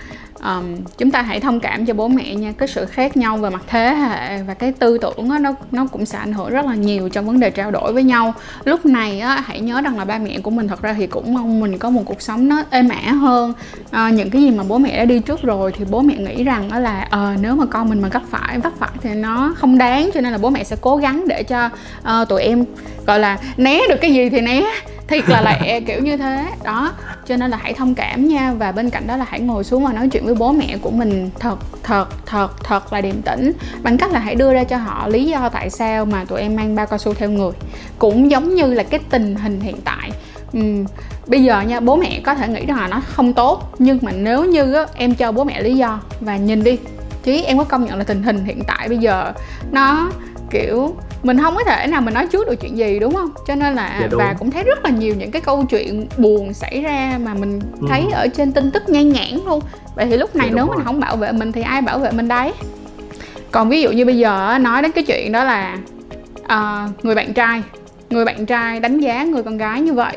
um, 0.42 0.76
chúng 0.98 1.10
ta 1.10 1.22
hãy 1.22 1.40
thông 1.40 1.60
cảm 1.60 1.86
cho 1.86 1.94
bố 1.94 2.08
mẹ 2.08 2.34
nha 2.34 2.52
cái 2.58 2.68
sự 2.68 2.86
khác 2.86 3.16
nhau 3.16 3.36
về 3.36 3.50
mặt 3.50 3.62
thế 3.66 3.94
hệ 3.94 4.42
và 4.42 4.54
cái 4.54 4.72
tư 4.72 4.98
tưởng 4.98 5.28
đó, 5.28 5.38
nó 5.38 5.54
nó 5.72 5.86
cũng 5.86 6.06
sẽ 6.06 6.18
ảnh 6.18 6.32
hưởng 6.32 6.50
rất 6.50 6.66
là 6.66 6.74
nhiều 6.74 7.08
trong 7.08 7.26
vấn 7.26 7.40
đề 7.40 7.50
trao 7.50 7.70
đổi 7.70 7.92
với 7.92 8.02
nhau. 8.02 8.34
Lúc 8.64 8.86
này 8.86 9.20
á, 9.20 9.42
hãy 9.46 9.60
nhớ 9.60 9.80
rằng 9.80 9.98
là 9.98 10.04
ba 10.04 10.18
mẹ 10.18 10.38
của 10.42 10.50
mình 10.50 10.68
thật 10.68 10.82
ra 10.82 10.92
thì 10.92 11.06
cũng 11.06 11.34
mong 11.34 11.60
mình 11.60 11.78
có 11.78 11.90
một 11.90 12.02
cuộc 12.06 12.22
sống 12.22 12.48
nó 12.48 12.62
êm 12.70 12.88
ả 12.88 13.12
hơn. 13.12 13.52
À, 13.90 14.10
những 14.10 14.30
cái 14.30 14.42
gì 14.42 14.50
mà 14.50 14.64
bố 14.68 14.78
mẹ 14.78 14.96
đã 14.96 15.04
đi 15.04 15.18
trước 15.18 15.42
rồi 15.42 15.72
thì 15.78 15.84
bố 15.90 16.00
mẹ 16.00 16.16
nghĩ 16.16 16.44
rằng 16.44 16.68
đó 16.70 16.78
là 16.78 17.06
ờ, 17.10 17.34
nếu 17.40 17.56
mà 17.56 17.66
con 17.66 17.88
mình 17.88 18.02
mà 18.02 18.08
gấp 18.08 18.22
phải 18.30 18.58
vấp 18.58 18.72
phải 18.78 18.90
thì 19.02 19.14
nó 19.14 19.54
không 19.56 19.78
đáng 19.78 20.10
cho 20.14 20.20
nên 20.20 20.32
là 20.32 20.38
bố 20.38 20.50
mẹ 20.50 20.64
sẽ 20.64 20.76
cố 20.80 20.96
gắng 20.96 21.24
để 21.28 21.42
cho 21.42 21.70
uh, 22.00 22.28
tụi 22.28 22.42
em 22.42 22.64
gọi 23.06 23.18
là 23.18 23.38
né 23.56 23.80
được 23.88 23.96
cái 24.00 24.12
gì 24.12 24.28
thì 24.30 24.40
né 24.40 24.62
thiệt 25.10 25.28
là 25.28 25.42
lẹ 25.42 25.72
à, 25.72 25.80
kiểu 25.86 26.00
như 26.00 26.16
thế. 26.16 26.44
Đó 26.64 26.92
cho 27.26 27.36
nên 27.36 27.50
là 27.50 27.56
hãy 27.62 27.74
thông 27.74 27.94
cảm 27.94 28.28
nha. 28.28 28.52
Và 28.52 28.72
bên 28.72 28.90
cạnh 28.90 29.06
đó 29.06 29.16
là 29.16 29.24
hãy 29.28 29.40
ngồi 29.40 29.64
xuống 29.64 29.84
và 29.84 29.92
nói 29.92 30.08
chuyện 30.08 30.24
với 30.24 30.34
bố 30.34 30.52
mẹ 30.52 30.76
của 30.82 30.90
mình 30.90 31.30
thật 31.38 31.58
thật 31.82 32.06
thật 32.26 32.64
thật 32.64 32.92
là 32.92 33.00
điềm 33.00 33.22
tĩnh. 33.22 33.52
Bằng 33.82 33.98
cách 33.98 34.12
là 34.12 34.18
hãy 34.18 34.34
đưa 34.34 34.52
ra 34.52 34.64
cho 34.64 34.76
họ 34.76 35.08
lý 35.08 35.24
do 35.24 35.48
tại 35.48 35.70
sao 35.70 36.04
mà 36.04 36.24
tụi 36.24 36.40
em 36.40 36.56
mang 36.56 36.74
bao 36.74 36.86
cao 36.86 36.98
su 36.98 37.14
theo 37.14 37.30
người. 37.30 37.52
Cũng 37.98 38.30
giống 38.30 38.54
như 38.54 38.66
là 38.66 38.82
cái 38.82 39.00
tình 39.10 39.34
hình 39.34 39.60
hiện 39.60 39.76
tại. 39.84 40.10
Uhm, 40.58 40.84
bây 41.26 41.42
giờ 41.42 41.60
nha 41.60 41.80
bố 41.80 41.96
mẹ 41.96 42.20
có 42.24 42.34
thể 42.34 42.48
nghĩ 42.48 42.66
rằng 42.66 42.80
là 42.80 42.88
nó 42.88 43.00
không 43.06 43.32
tốt. 43.32 43.74
Nhưng 43.78 43.98
mà 44.02 44.12
nếu 44.12 44.44
như 44.44 44.72
á, 44.72 44.86
em 44.94 45.14
cho 45.14 45.32
bố 45.32 45.44
mẹ 45.44 45.62
lý 45.62 45.76
do 45.76 46.00
và 46.20 46.36
nhìn 46.36 46.64
đi. 46.64 46.78
Chứ 47.22 47.42
em 47.46 47.58
có 47.58 47.64
công 47.64 47.84
nhận 47.84 47.98
là 47.98 48.04
tình 48.04 48.22
hình 48.22 48.44
hiện 48.44 48.62
tại 48.66 48.88
bây 48.88 48.98
giờ 48.98 49.32
nó 49.70 50.10
kiểu 50.50 50.94
mình 51.22 51.38
không 51.40 51.54
có 51.54 51.64
thể 51.64 51.86
nào 51.86 52.00
mình 52.00 52.14
nói 52.14 52.26
trước 52.26 52.46
được 52.48 52.54
chuyện 52.60 52.78
gì 52.78 52.98
đúng 52.98 53.14
không? 53.14 53.30
Cho 53.46 53.54
nên 53.54 53.74
là 53.74 53.98
Dạ 54.00 54.08
và 54.12 54.34
cũng 54.38 54.50
thấy 54.50 54.62
rất 54.64 54.84
là 54.84 54.90
nhiều 54.90 55.14
những 55.18 55.30
cái 55.30 55.42
câu 55.42 55.64
chuyện 55.70 56.06
buồn 56.18 56.52
xảy 56.54 56.80
ra 56.80 57.18
mà 57.24 57.34
mình 57.34 57.60
Ừ. 57.80 57.86
thấy 57.88 58.06
ở 58.12 58.26
trên 58.28 58.52
tin 58.52 58.70
tức 58.70 58.88
nhan 58.88 59.08
nhản 59.08 59.40
luôn. 59.46 59.60
Vậy 59.96 60.06
thì 60.10 60.16
lúc 60.16 60.36
này 60.36 60.46
Dạ 60.48 60.54
nếu 60.56 60.66
rồi. 60.66 60.76
mình 60.76 60.84
không 60.86 61.00
bảo 61.00 61.16
vệ 61.16 61.32
mình 61.32 61.52
thì 61.52 61.62
ai 61.62 61.82
bảo 61.82 61.98
vệ 61.98 62.10
mình 62.10 62.28
đấy? 62.28 62.52
Còn 63.50 63.68
ví 63.68 63.82
dụ 63.82 63.90
như 63.90 64.04
bây 64.04 64.18
giờ 64.18 64.48
á, 64.48 64.58
nói 64.58 64.82
đến 64.82 64.92
cái 64.92 65.04
chuyện 65.04 65.32
đó 65.32 65.44
là 65.44 65.76
ờ, 66.48 66.88
người 67.02 67.14
bạn 67.14 67.32
trai 67.34 67.62
người 68.10 68.24
bạn 68.24 68.46
trai 68.46 68.80
đánh 68.80 68.98
giá 69.00 69.24
người 69.24 69.42
con 69.42 69.58
gái 69.58 69.80
như 69.80 69.92
vậy 69.92 70.16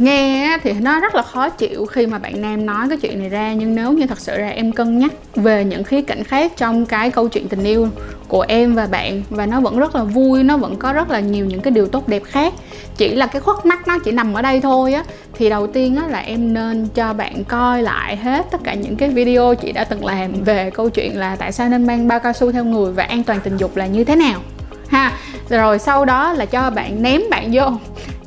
nghe 0.00 0.58
thì 0.62 0.72
nó 0.72 1.00
rất 1.00 1.14
là 1.14 1.22
khó 1.22 1.48
chịu 1.48 1.86
khi 1.86 2.06
mà 2.06 2.18
bạn 2.18 2.40
nam 2.40 2.66
nói 2.66 2.88
cái 2.88 2.98
chuyện 2.98 3.18
này 3.18 3.28
ra, 3.28 3.52
nhưng 3.52 3.74
nếu 3.74 3.92
như 3.92 4.06
thật 4.06 4.20
sự 4.20 4.38
là 4.38 4.48
em 4.48 4.72
cân 4.72 4.98
nhắc 4.98 5.12
về 5.34 5.64
những 5.64 5.84
khía 5.84 6.02
cạnh 6.02 6.24
khác 6.24 6.52
trong 6.56 6.86
cái 6.86 7.10
câu 7.10 7.28
chuyện 7.28 7.48
tình 7.48 7.64
yêu 7.64 7.88
của 8.28 8.44
em 8.48 8.74
và 8.74 8.86
bạn, 8.86 9.22
và 9.30 9.46
nó 9.46 9.60
vẫn 9.60 9.78
rất 9.78 9.96
là 9.96 10.04
vui, 10.04 10.42
nó 10.42 10.56
vẫn 10.56 10.76
có 10.76 10.92
rất 10.92 11.10
là 11.10 11.20
nhiều 11.20 11.46
những 11.46 11.60
cái 11.60 11.70
điều 11.70 11.86
tốt 11.86 12.08
đẹp 12.08 12.22
khác, 12.24 12.54
chỉ 12.96 13.14
là 13.14 13.26
cái 13.26 13.40
khuất 13.40 13.66
mắt 13.66 13.88
nó 13.88 13.98
chỉ 13.98 14.10
nằm 14.10 14.34
ở 14.34 14.42
đây 14.42 14.60
thôi 14.60 14.92
á, 14.92 15.04
thì 15.34 15.48
đầu 15.48 15.66
tiên 15.66 15.96
á 15.96 16.08
là 16.08 16.18
em 16.18 16.54
nên 16.54 16.88
cho 16.94 17.12
bạn 17.12 17.44
coi 17.44 17.82
lại 17.82 18.16
hết 18.16 18.46
tất 18.50 18.58
cả 18.64 18.74
những 18.74 18.96
cái 18.96 19.08
video 19.08 19.54
chị 19.54 19.72
đã 19.72 19.84
từng 19.84 20.04
làm 20.04 20.32
về 20.44 20.70
câu 20.70 20.90
chuyện 20.90 21.18
là 21.18 21.36
tại 21.36 21.52
sao 21.52 21.68
nên 21.68 21.86
mang 21.86 22.08
bao 22.08 22.20
cao 22.20 22.32
su 22.32 22.52
theo 22.52 22.64
người 22.64 22.92
và 22.92 23.04
an 23.04 23.24
toàn 23.24 23.40
tình 23.44 23.56
dục 23.56 23.76
là 23.76 23.86
như 23.86 24.04
thế 24.04 24.16
nào. 24.16 24.40
Ha, 24.88 25.12
rồi 25.48 25.78
sau 25.78 26.04
đó 26.04 26.32
là 26.32 26.46
cho 26.46 26.70
bạn 26.70 27.02
ném 27.02 27.20
bạn 27.30 27.50
vô 27.52 27.64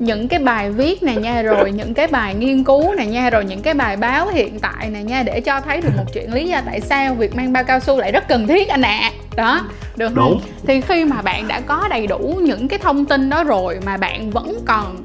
những 0.01 0.27
cái 0.27 0.39
bài 0.39 0.71
viết 0.71 1.03
này 1.03 1.15
nha 1.15 1.41
rồi 1.41 1.71
những 1.71 1.93
cái 1.93 2.07
bài 2.07 2.35
nghiên 2.35 2.63
cứu 2.63 2.93
này 2.93 3.07
nha 3.07 3.29
rồi 3.29 3.45
những 3.45 3.61
cái 3.61 3.73
bài 3.73 3.97
báo 3.97 4.27
hiện 4.27 4.59
tại 4.59 4.89
này 4.89 5.03
nha 5.03 5.23
để 5.23 5.41
cho 5.41 5.61
thấy 5.61 5.81
được 5.81 5.89
một 5.97 6.05
chuyện 6.13 6.33
lý 6.33 6.49
do 6.49 6.61
tại 6.65 6.81
sao 6.81 7.13
việc 7.15 7.35
mang 7.35 7.53
bao 7.53 7.63
cao 7.63 7.79
su 7.79 7.97
lại 7.97 8.11
rất 8.11 8.27
cần 8.27 8.47
thiết 8.47 8.69
anh 8.69 8.81
ạ. 8.81 9.11
Đó 9.35 9.61
được 9.95 10.11
không? 10.15 10.15
Đúng. 10.15 10.41
thì 10.67 10.81
khi 10.81 11.05
mà 11.05 11.21
bạn 11.21 11.47
đã 11.47 11.59
có 11.59 11.87
đầy 11.89 12.07
đủ 12.07 12.39
những 12.43 12.67
cái 12.67 12.79
thông 12.79 13.05
tin 13.05 13.29
đó 13.29 13.43
rồi 13.43 13.79
mà 13.85 13.97
bạn 13.97 14.29
vẫn 14.29 14.59
còn 14.65 14.97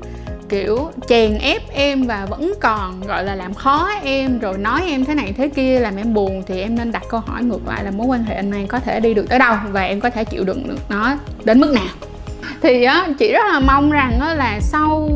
kiểu 0.49 0.91
chèn 1.09 1.38
ép 1.38 1.62
em 1.73 2.07
và 2.07 2.26
vẫn 2.31 2.53
còn 2.61 3.00
gọi 3.00 3.25
là 3.25 3.35
làm 3.35 3.55
khó 3.55 3.91
em 4.03 4.38
rồi 4.38 4.59
nói 4.59 4.83
em 4.87 5.05
thế 5.05 5.15
này 5.15 5.35
thế 5.37 5.49
kia 5.49 5.81
làm 5.81 5.97
em 5.97 6.15
buồn 6.15 6.43
thì 6.47 6.61
em 6.61 6.76
nên 6.76 6.93
đặt 6.93 7.03
câu 7.09 7.21
hỏi 7.21 7.43
ngược 7.43 7.69
lại 7.69 7.85
là 7.85 7.91
mối 7.91 8.07
quan 8.07 8.25
hệ 8.25 8.35
anh 8.35 8.50
này 8.50 8.67
có 8.69 8.79
thể 8.79 9.00
đi 9.00 9.15
được 9.15 9.29
tới 9.29 9.38
đâu 9.38 9.57
và 9.71 9.83
em 9.83 10.00
có 10.00 10.11
thể 10.11 10.25
chịu 10.25 10.45
đựng 10.45 10.69
được 10.69 10.91
nó 10.91 11.17
đến 11.45 11.61
mức 11.61 11.73
nào 11.73 11.88
thì 12.62 12.85
á 12.85 13.09
chị 13.19 13.33
rất 13.33 13.47
là 13.53 13.61
mong 13.61 13.91
rằng 13.91 14.21
á 14.21 14.35
là 14.35 14.61
sau 14.61 15.09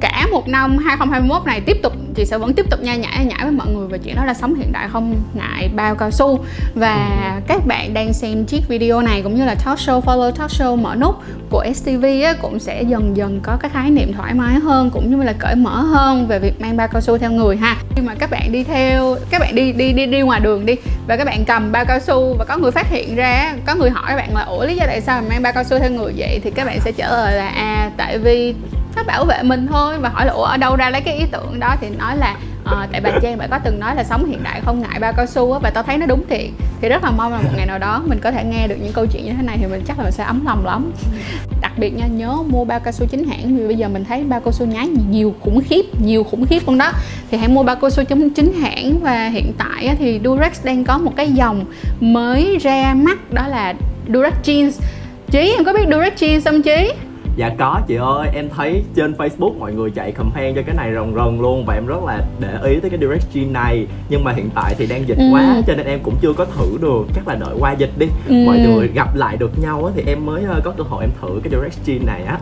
cả 0.00 0.26
một 0.30 0.48
năm 0.48 0.78
2021 0.78 1.46
này 1.46 1.60
tiếp 1.60 1.76
tục 1.82 1.92
chị 2.14 2.24
sẽ 2.24 2.38
vẫn 2.38 2.54
tiếp 2.54 2.70
tục 2.70 2.80
nha 2.82 2.96
nhảy 2.96 3.24
nhảy 3.24 3.38
với 3.42 3.52
mọi 3.52 3.66
người 3.66 3.88
về 3.88 3.98
chuyện 3.98 4.16
đó 4.16 4.24
là 4.24 4.34
sống 4.34 4.54
hiện 4.54 4.72
đại 4.72 4.88
không 4.92 5.16
ngại 5.34 5.70
bao 5.76 5.94
cao 5.94 6.10
su. 6.10 6.44
Và 6.74 7.40
các 7.46 7.66
bạn 7.66 7.94
đang 7.94 8.12
xem 8.12 8.44
chiếc 8.44 8.68
video 8.68 9.00
này 9.00 9.22
cũng 9.22 9.34
như 9.34 9.44
là 9.44 9.54
talk 9.54 9.78
show 9.78 10.00
follow 10.00 10.30
talk 10.30 10.50
show 10.50 10.76
mở 10.76 10.94
nút 10.94 11.14
của 11.50 11.64
STV 11.74 12.04
á, 12.24 12.32
cũng 12.42 12.58
sẽ 12.58 12.82
dần 12.82 13.16
dần 13.16 13.40
có 13.42 13.56
cái 13.56 13.70
khái 13.74 13.90
niệm 13.90 14.12
thoải 14.12 14.34
mái 14.34 14.54
hơn 14.54 14.90
cũng 14.90 15.10
như 15.10 15.24
là 15.24 15.32
cởi 15.32 15.54
mở 15.54 15.80
hơn 15.80 16.26
về 16.26 16.38
việc 16.38 16.60
mang 16.60 16.76
bao 16.76 16.88
cao 16.88 17.00
su 17.00 17.18
theo 17.18 17.30
người 17.30 17.56
ha. 17.56 17.76
Khi 17.96 18.02
mà 18.02 18.14
các 18.14 18.30
bạn 18.30 18.52
đi 18.52 18.64
theo 18.64 19.16
các 19.30 19.40
bạn 19.40 19.54
đi 19.54 19.72
đi 19.72 19.92
đi 19.92 20.06
đi 20.06 20.20
ngoài 20.20 20.40
đường 20.40 20.66
đi 20.66 20.74
và 21.06 21.16
các 21.16 21.24
bạn 21.24 21.44
cầm 21.44 21.72
bao 21.72 21.84
cao 21.84 22.00
su 22.00 22.34
và 22.38 22.44
có 22.44 22.56
người 22.56 22.70
phát 22.70 22.90
hiện 22.90 23.16
ra 23.16 23.54
có 23.66 23.74
người 23.74 23.90
hỏi 23.90 24.04
các 24.08 24.16
bạn 24.16 24.34
là 24.34 24.42
ủa 24.42 24.64
lý 24.64 24.76
do 24.76 24.84
tại 24.86 25.00
sao 25.00 25.22
mà 25.22 25.28
mang 25.28 25.42
bao 25.42 25.52
cao 25.52 25.64
su 25.64 25.78
theo 25.78 25.90
người 25.90 26.12
vậy? 26.16 26.40
Thì 26.44 26.50
các 26.50 26.64
bạn 26.64 26.80
sẽ 26.80 26.92
trả 26.92 27.10
lời 27.10 27.34
là 27.34 27.48
à 27.48 27.90
tại 27.96 28.18
vì 28.18 28.54
nó 29.00 29.04
bảo 29.06 29.24
vệ 29.24 29.42
mình 29.42 29.66
thôi 29.66 29.98
và 29.98 30.08
hỏi 30.08 30.26
là 30.26 30.32
ủa 30.32 30.44
ở 30.44 30.56
đâu 30.56 30.76
ra 30.76 30.90
lấy 30.90 31.00
cái 31.00 31.14
ý 31.14 31.24
tưởng 31.32 31.60
đó? 31.60 31.76
Thì 31.80 31.88
nói 31.98 32.16
là 32.16 32.36
à, 32.64 32.88
tại 32.92 33.00
bà 33.00 33.10
Trang 33.22 33.38
bà 33.38 33.46
có 33.46 33.58
từng 33.64 33.80
nói 33.80 33.94
là 33.96 34.04
sống 34.04 34.26
hiện 34.26 34.42
đại 34.42 34.60
không 34.64 34.80
ngại 34.80 34.98
bao 35.00 35.12
cao 35.12 35.26
su 35.26 35.52
á 35.52 35.58
và 35.62 35.70
tao 35.70 35.82
thấy 35.82 35.98
nó 35.98 36.06
đúng 36.06 36.26
thiệt. 36.28 36.50
Thì 36.80 36.88
rất 36.88 37.04
là 37.04 37.10
mong 37.10 37.32
là 37.32 37.38
một 37.38 37.50
ngày 37.56 37.66
nào 37.66 37.78
đó 37.78 38.02
mình 38.06 38.18
có 38.22 38.30
thể 38.30 38.44
nghe 38.44 38.68
được 38.68 38.76
những 38.82 38.92
câu 38.92 39.06
chuyện 39.06 39.24
như 39.24 39.32
thế 39.32 39.42
này 39.42 39.56
thì 39.60 39.66
mình 39.66 39.82
chắc 39.86 39.98
là 39.98 40.04
mình 40.04 40.12
sẽ 40.12 40.24
ấm 40.24 40.46
lòng 40.46 40.66
lắm. 40.66 40.92
Đặc 41.60 41.72
biệt 41.78 41.90
nha 41.90 42.06
nhớ 42.06 42.36
mua 42.46 42.64
bao 42.64 42.80
cao 42.80 42.92
su 42.92 43.06
chính 43.06 43.24
hãng 43.24 43.56
vì 43.56 43.66
bây 43.66 43.76
giờ 43.76 43.88
mình 43.88 44.04
thấy 44.04 44.24
bao 44.24 44.40
cao 44.40 44.52
su 44.52 44.66
nhái 44.66 44.88
nhiều 45.10 45.34
khủng 45.40 45.60
khiếp 45.60 45.82
nhiều 46.04 46.24
khủng 46.24 46.46
khiếp 46.46 46.62
luôn 46.66 46.78
đó. 46.78 46.92
Thì 47.30 47.38
hãy 47.38 47.48
mua 47.48 47.62
bao 47.62 47.76
cao 47.76 47.90
su 47.90 48.02
chính 48.34 48.52
hãng 48.60 49.00
và 49.00 49.28
hiện 49.28 49.52
tại 49.58 49.96
thì 49.98 50.20
Durex 50.24 50.64
đang 50.64 50.84
có 50.84 50.98
một 50.98 51.12
cái 51.16 51.32
dòng 51.32 51.64
mới 52.00 52.58
ra 52.60 52.94
mắt 52.94 53.32
đó 53.32 53.48
là 53.48 53.74
Durex 54.08 54.32
Jeans. 54.44 54.70
Chí 55.30 55.54
em 55.56 55.64
có 55.64 55.72
biết 55.72 55.84
Durex 55.90 56.12
Jeans 56.22 56.40
không 56.44 56.62
Chí? 56.62 56.92
Dạ 57.40 57.50
có 57.58 57.80
chị 57.86 57.94
ơi, 57.94 58.28
em 58.34 58.48
thấy 58.56 58.82
trên 58.94 59.12
Facebook 59.12 59.58
mọi 59.58 59.72
người 59.72 59.90
chạy 59.90 60.12
comment 60.12 60.56
cho 60.56 60.62
cái 60.66 60.74
này 60.74 60.92
rần 60.94 61.14
rần 61.14 61.40
luôn 61.40 61.64
Và 61.66 61.74
em 61.74 61.86
rất 61.86 62.04
là 62.06 62.24
để 62.40 62.58
ý 62.64 62.80
tới 62.80 62.90
cái 62.90 63.00
Direct 63.00 63.24
Jean 63.34 63.52
này. 63.52 63.86
Nhưng 64.08 64.24
mà 64.24 64.32
hiện 64.32 64.50
tại 64.54 64.74
thì 64.78 64.86
đang 64.86 65.08
dịch 65.08 65.18
ừ. 65.18 65.24
quá 65.32 65.62
cho 65.66 65.74
nên 65.74 65.86
em 65.86 66.00
cũng 66.02 66.14
chưa 66.20 66.32
có 66.32 66.44
thử 66.44 66.78
được. 66.80 67.06
Chắc 67.14 67.28
là 67.28 67.34
đợi 67.34 67.54
qua 67.58 67.72
dịch 67.72 67.90
đi. 67.98 68.06
Ừ. 68.28 68.34
Mọi 68.46 68.58
người 68.58 68.88
gặp 68.88 69.16
lại 69.16 69.36
được 69.36 69.50
nhau 69.62 69.84
á 69.84 69.92
thì 69.96 70.02
em 70.06 70.26
mới 70.26 70.44
ờ, 70.44 70.60
có 70.64 70.72
cơ 70.76 70.84
hội 70.84 71.04
em 71.04 71.10
thử 71.20 71.40
cái 71.44 71.50
Direct 71.50 71.86
Jean 71.86 72.06
này 72.06 72.22
á 72.22 72.38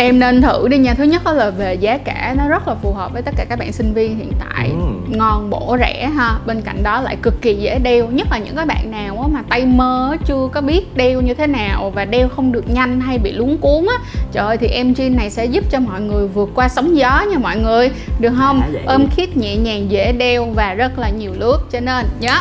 em 0.00 0.18
nên 0.18 0.42
thử 0.42 0.68
đi 0.68 0.78
nha. 0.78 0.94
Thứ 0.94 1.04
nhất 1.04 1.24
đó 1.24 1.32
là 1.32 1.50
về 1.50 1.74
giá 1.74 1.98
cả 1.98 2.34
nó 2.38 2.48
rất 2.48 2.68
là 2.68 2.74
phù 2.74 2.92
hợp 2.92 3.12
với 3.12 3.22
tất 3.22 3.34
cả 3.36 3.44
các 3.48 3.58
bạn 3.58 3.72
sinh 3.72 3.94
viên 3.94 4.16
hiện 4.16 4.32
tại. 4.40 4.68
Ừ. 4.68 5.16
ngon 5.16 5.50
bổ 5.50 5.76
rẻ 5.80 6.10
ha. 6.16 6.38
Bên 6.46 6.60
cạnh 6.60 6.82
đó 6.82 7.00
lại 7.00 7.16
cực 7.22 7.42
kỳ 7.42 7.54
dễ 7.54 7.78
đeo. 7.78 8.06
Nhất 8.06 8.26
là 8.30 8.38
những 8.38 8.56
cái 8.56 8.66
bạn 8.66 8.90
nào 8.90 9.30
mà 9.32 9.42
tay 9.48 9.66
mơ 9.66 10.16
chưa 10.26 10.48
có 10.52 10.60
biết 10.60 10.96
đeo 10.96 11.20
như 11.20 11.34
thế 11.34 11.46
nào 11.46 11.90
và 11.90 12.04
đeo 12.04 12.28
không 12.28 12.52
được 12.52 12.70
nhanh 12.70 13.00
hay 13.00 13.18
bị 13.18 13.32
lúng 13.32 13.58
cuốn 13.58 13.86
á 13.86 13.94
trời 14.32 14.46
ơi 14.46 14.56
thì 14.56 14.66
em 14.66 14.92
jean 14.92 15.16
này 15.16 15.30
sẽ 15.30 15.44
giúp 15.44 15.64
cho 15.70 15.80
mọi 15.80 16.00
người 16.00 16.28
vượt 16.28 16.50
qua 16.54 16.68
sóng 16.68 16.96
gió 16.96 17.24
nha 17.30 17.38
mọi 17.38 17.56
người. 17.56 17.90
Được 18.20 18.32
không? 18.38 18.60
À, 18.60 18.68
ôm 18.86 19.06
khít 19.10 19.36
nhẹ 19.36 19.56
nhàng 19.56 19.90
dễ 19.90 20.12
đeo 20.12 20.46
và 20.54 20.74
rất 20.74 20.98
là 20.98 21.10
nhiều 21.10 21.32
lướt. 21.38 21.58
Cho 21.72 21.80
nên 21.80 22.06
nhớ 22.20 22.36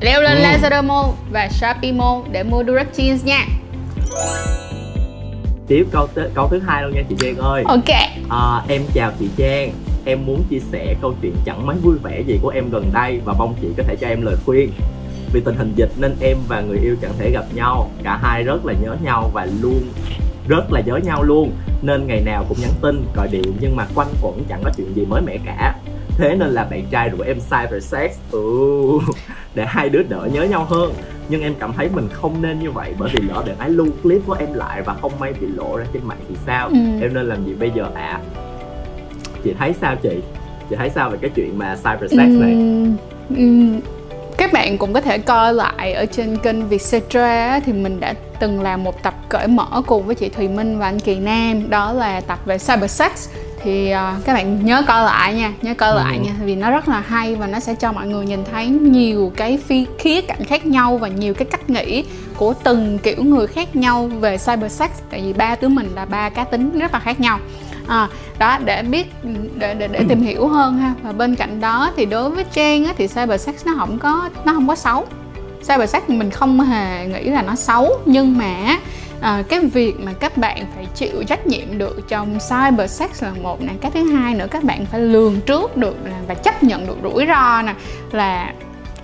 leo 0.00 0.22
lên 0.22 0.36
ừ. 0.36 0.42
Lazada 0.42 0.84
Mall 0.84 1.08
và 1.32 1.48
Shopee 1.48 1.92
Mall 1.92 2.20
để 2.32 2.42
mua 2.42 2.64
Durex 2.64 2.86
Jeans 2.96 3.18
nha 3.24 3.46
tiếp 5.66 5.86
câu 5.90 6.08
câu 6.34 6.48
thứ 6.48 6.58
hai 6.58 6.82
luôn 6.82 6.92
nha 6.94 7.02
chị 7.08 7.16
Trang 7.18 7.36
ơi. 7.36 7.64
Ok. 7.66 7.90
À, 8.30 8.62
em 8.68 8.82
chào 8.94 9.12
chị 9.18 9.28
Trang. 9.36 9.72
Em 10.04 10.26
muốn 10.26 10.42
chia 10.50 10.58
sẻ 10.72 10.94
câu 11.02 11.14
chuyện 11.22 11.34
chẳng 11.44 11.66
mấy 11.66 11.76
vui 11.76 11.94
vẻ 12.02 12.20
gì 12.26 12.38
của 12.42 12.48
em 12.48 12.70
gần 12.70 12.90
đây 12.92 13.20
và 13.24 13.34
mong 13.38 13.54
chị 13.60 13.68
có 13.76 13.82
thể 13.82 13.96
cho 14.00 14.06
em 14.08 14.22
lời 14.22 14.36
khuyên. 14.44 14.70
Vì 15.32 15.40
tình 15.40 15.56
hình 15.56 15.72
dịch 15.76 15.90
nên 15.96 16.16
em 16.20 16.36
và 16.48 16.60
người 16.60 16.78
yêu 16.78 16.96
chẳng 17.02 17.12
thể 17.18 17.30
gặp 17.30 17.44
nhau. 17.54 17.90
Cả 18.02 18.18
hai 18.22 18.42
rất 18.42 18.66
là 18.66 18.72
nhớ 18.82 18.96
nhau 19.02 19.30
và 19.34 19.46
luôn 19.62 19.80
rất 20.48 20.72
là 20.72 20.80
nhớ 20.80 20.96
nhau 20.96 21.22
luôn. 21.22 21.52
Nên 21.82 22.06
ngày 22.06 22.20
nào 22.20 22.44
cũng 22.48 22.58
nhắn 22.60 22.72
tin 22.80 23.06
gọi 23.16 23.28
điện 23.28 23.56
nhưng 23.60 23.76
mà 23.76 23.86
quanh 23.94 24.08
quẩn 24.22 24.44
chẳng 24.48 24.60
có 24.64 24.70
chuyện 24.76 24.94
gì 24.94 25.04
mới 25.04 25.22
mẻ 25.22 25.38
cả. 25.46 25.74
Thế 26.18 26.36
nên 26.38 26.48
là 26.48 26.64
bạn 26.64 26.86
trai 26.90 27.08
rủ 27.08 27.18
em 27.20 27.36
cyber 27.40 27.84
sex. 27.84 28.10
Ừ, 28.30 28.40
để 29.54 29.64
hai 29.66 29.88
đứa 29.88 30.02
đỡ 30.02 30.28
nhớ 30.32 30.42
nhau 30.42 30.64
hơn 30.64 30.92
nhưng 31.28 31.42
em 31.42 31.54
cảm 31.60 31.72
thấy 31.72 31.88
mình 31.94 32.08
không 32.12 32.42
nên 32.42 32.58
như 32.58 32.70
vậy 32.70 32.94
bởi 32.98 33.10
vì 33.12 33.28
lỡ 33.28 33.42
để 33.46 33.54
ái 33.58 33.70
lưu 33.70 33.86
clip 34.02 34.22
của 34.26 34.36
em 34.40 34.52
lại 34.52 34.82
và 34.82 34.94
không 34.94 35.12
may 35.18 35.32
bị 35.40 35.46
lộ 35.46 35.76
ra 35.76 35.84
trên 35.92 36.04
mạng 36.04 36.18
thì 36.28 36.34
sao 36.46 36.68
ừ. 36.68 36.74
em 37.02 37.14
nên 37.14 37.28
làm 37.28 37.44
gì 37.46 37.54
bây 37.54 37.70
giờ 37.70 37.90
ạ 37.94 38.02
à? 38.02 38.20
chị 39.44 39.54
thấy 39.58 39.74
sao 39.80 39.96
chị 40.02 40.20
chị 40.70 40.76
thấy 40.76 40.90
sao 40.90 41.10
về 41.10 41.18
cái 41.20 41.30
chuyện 41.34 41.58
mà 41.58 41.76
cyber 41.76 42.10
sex 42.10 42.28
này 42.40 42.52
ừ, 42.52 42.86
ừ, 43.36 43.80
các 44.36 44.52
bạn 44.52 44.78
cũng 44.78 44.92
có 44.92 45.00
thể 45.00 45.18
coi 45.18 45.54
lại 45.54 45.92
ở 45.92 46.06
trên 46.06 46.36
kênh 46.36 46.68
Vietcetera 46.68 47.60
thì 47.60 47.72
mình 47.72 48.00
đã 48.00 48.14
từng 48.40 48.62
làm 48.62 48.84
một 48.84 49.02
tập 49.02 49.14
cởi 49.28 49.46
mở 49.48 49.82
cùng 49.86 50.06
với 50.06 50.14
chị 50.14 50.28
Thùy 50.28 50.48
Minh 50.48 50.78
và 50.78 50.86
anh 50.86 51.00
Kỳ 51.00 51.18
Nam 51.18 51.70
đó 51.70 51.92
là 51.92 52.20
tập 52.20 52.38
về 52.44 52.58
cyber 52.58 52.90
sex 52.90 53.28
thì 53.64 53.92
uh, 53.92 54.24
các 54.24 54.34
bạn 54.34 54.64
nhớ 54.64 54.82
coi 54.86 55.04
lại 55.04 55.34
nha 55.34 55.52
nhớ 55.62 55.74
coi 55.74 55.90
ừ. 55.90 55.96
lại 55.96 56.18
nha 56.18 56.32
vì 56.44 56.54
nó 56.54 56.70
rất 56.70 56.88
là 56.88 57.00
hay 57.00 57.34
và 57.34 57.46
nó 57.46 57.60
sẽ 57.60 57.74
cho 57.74 57.92
mọi 57.92 58.06
người 58.06 58.26
nhìn 58.26 58.44
thấy 58.52 58.66
nhiều 58.66 59.32
cái 59.36 59.58
phi 59.66 59.86
khía 59.98 60.20
cạnh 60.20 60.44
khác 60.44 60.66
nhau 60.66 60.96
và 60.96 61.08
nhiều 61.08 61.34
cái 61.34 61.44
cách 61.50 61.70
nghĩ 61.70 62.04
của 62.36 62.54
từng 62.64 62.98
kiểu 62.98 63.24
người 63.24 63.46
khác 63.46 63.76
nhau 63.76 64.06
về 64.06 64.38
cyber 64.38 64.72
sex. 64.72 64.90
Tại 65.10 65.22
vì 65.24 65.32
ba 65.32 65.56
đứa 65.60 65.68
mình 65.68 65.90
là 65.94 66.04
ba 66.04 66.30
cá 66.30 66.44
tính 66.44 66.78
rất 66.78 66.92
là 66.92 66.98
khác 66.98 67.20
nhau. 67.20 67.38
À, 67.86 68.08
đó 68.38 68.58
để 68.64 68.82
biết 68.82 69.12
để, 69.54 69.74
để 69.74 69.88
để 69.88 70.00
tìm 70.08 70.22
hiểu 70.22 70.48
hơn 70.48 70.78
ha. 70.78 70.94
Và 71.02 71.12
bên 71.12 71.34
cạnh 71.34 71.60
đó 71.60 71.90
thì 71.96 72.06
đối 72.06 72.30
với 72.30 72.44
trang 72.52 72.84
á, 72.84 72.92
thì 72.96 73.06
cyber 73.06 73.40
sex 73.40 73.66
nó 73.66 73.74
không 73.78 73.98
có 73.98 74.28
nó 74.44 74.52
không 74.52 74.68
có 74.68 74.74
xấu. 74.74 75.06
Cyber 75.68 75.90
sex 75.90 76.02
mình 76.08 76.30
không 76.30 76.60
hề 76.60 77.06
nghĩ 77.06 77.30
là 77.30 77.42
nó 77.42 77.54
xấu 77.54 77.88
nhưng 78.06 78.38
mà 78.38 78.78
à, 79.24 79.42
cái 79.48 79.60
việc 79.60 80.00
mà 80.00 80.12
các 80.12 80.36
bạn 80.36 80.66
phải 80.74 80.86
chịu 80.94 81.24
trách 81.26 81.46
nhiệm 81.46 81.78
được 81.78 82.08
trong 82.08 82.38
cyber 82.50 82.90
sex 82.90 83.22
là 83.22 83.32
một 83.42 83.62
nè. 83.62 83.72
Cái 83.80 83.90
thứ 83.90 84.12
hai 84.12 84.34
nữa 84.34 84.46
các 84.50 84.64
bạn 84.64 84.86
phải 84.86 85.00
lường 85.00 85.40
trước 85.40 85.76
được 85.76 85.96
là 86.04 86.20
và 86.28 86.34
chấp 86.34 86.62
nhận 86.62 86.86
được 86.86 86.96
rủi 87.02 87.26
ro 87.26 87.62
nè 87.62 87.74
là 88.12 88.54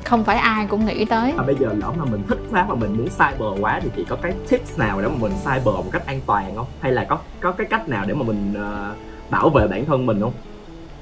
không 0.05 0.25
phải 0.25 0.37
ai 0.37 0.67
cũng 0.67 0.87
nghĩ 0.87 1.05
tới. 1.05 1.33
À, 1.39 1.43
bây 1.47 1.55
giờ 1.55 1.69
lỡ 1.81 1.93
mà 1.99 2.05
mình 2.05 2.23
thích 2.29 2.39
quá 2.51 2.67
và 2.69 2.75
mình 2.75 2.93
muốn 2.97 3.09
cyber 3.09 3.61
quá 3.61 3.81
thì 3.83 3.89
chị 3.97 4.05
có 4.09 4.17
cái 4.17 4.33
tips 4.49 4.79
nào 4.79 5.01
để 5.01 5.09
mà 5.09 5.15
mình 5.19 5.33
cyber 5.45 5.65
một 5.65 5.91
cách 5.93 6.07
an 6.07 6.21
toàn 6.27 6.57
không? 6.57 6.67
Hay 6.81 6.93
là 6.93 7.05
có 7.05 7.19
có 7.41 7.53
cái 7.53 7.67
cách 7.71 7.89
nào 7.89 8.05
để 8.09 8.15
mà 8.15 8.23
mình 8.23 8.55
uh, 8.55 8.97
bảo 9.31 9.51
vệ 9.51 9.69
bản 9.69 9.87
thân 9.87 10.07
mình 10.07 10.21
không? 10.21 10.33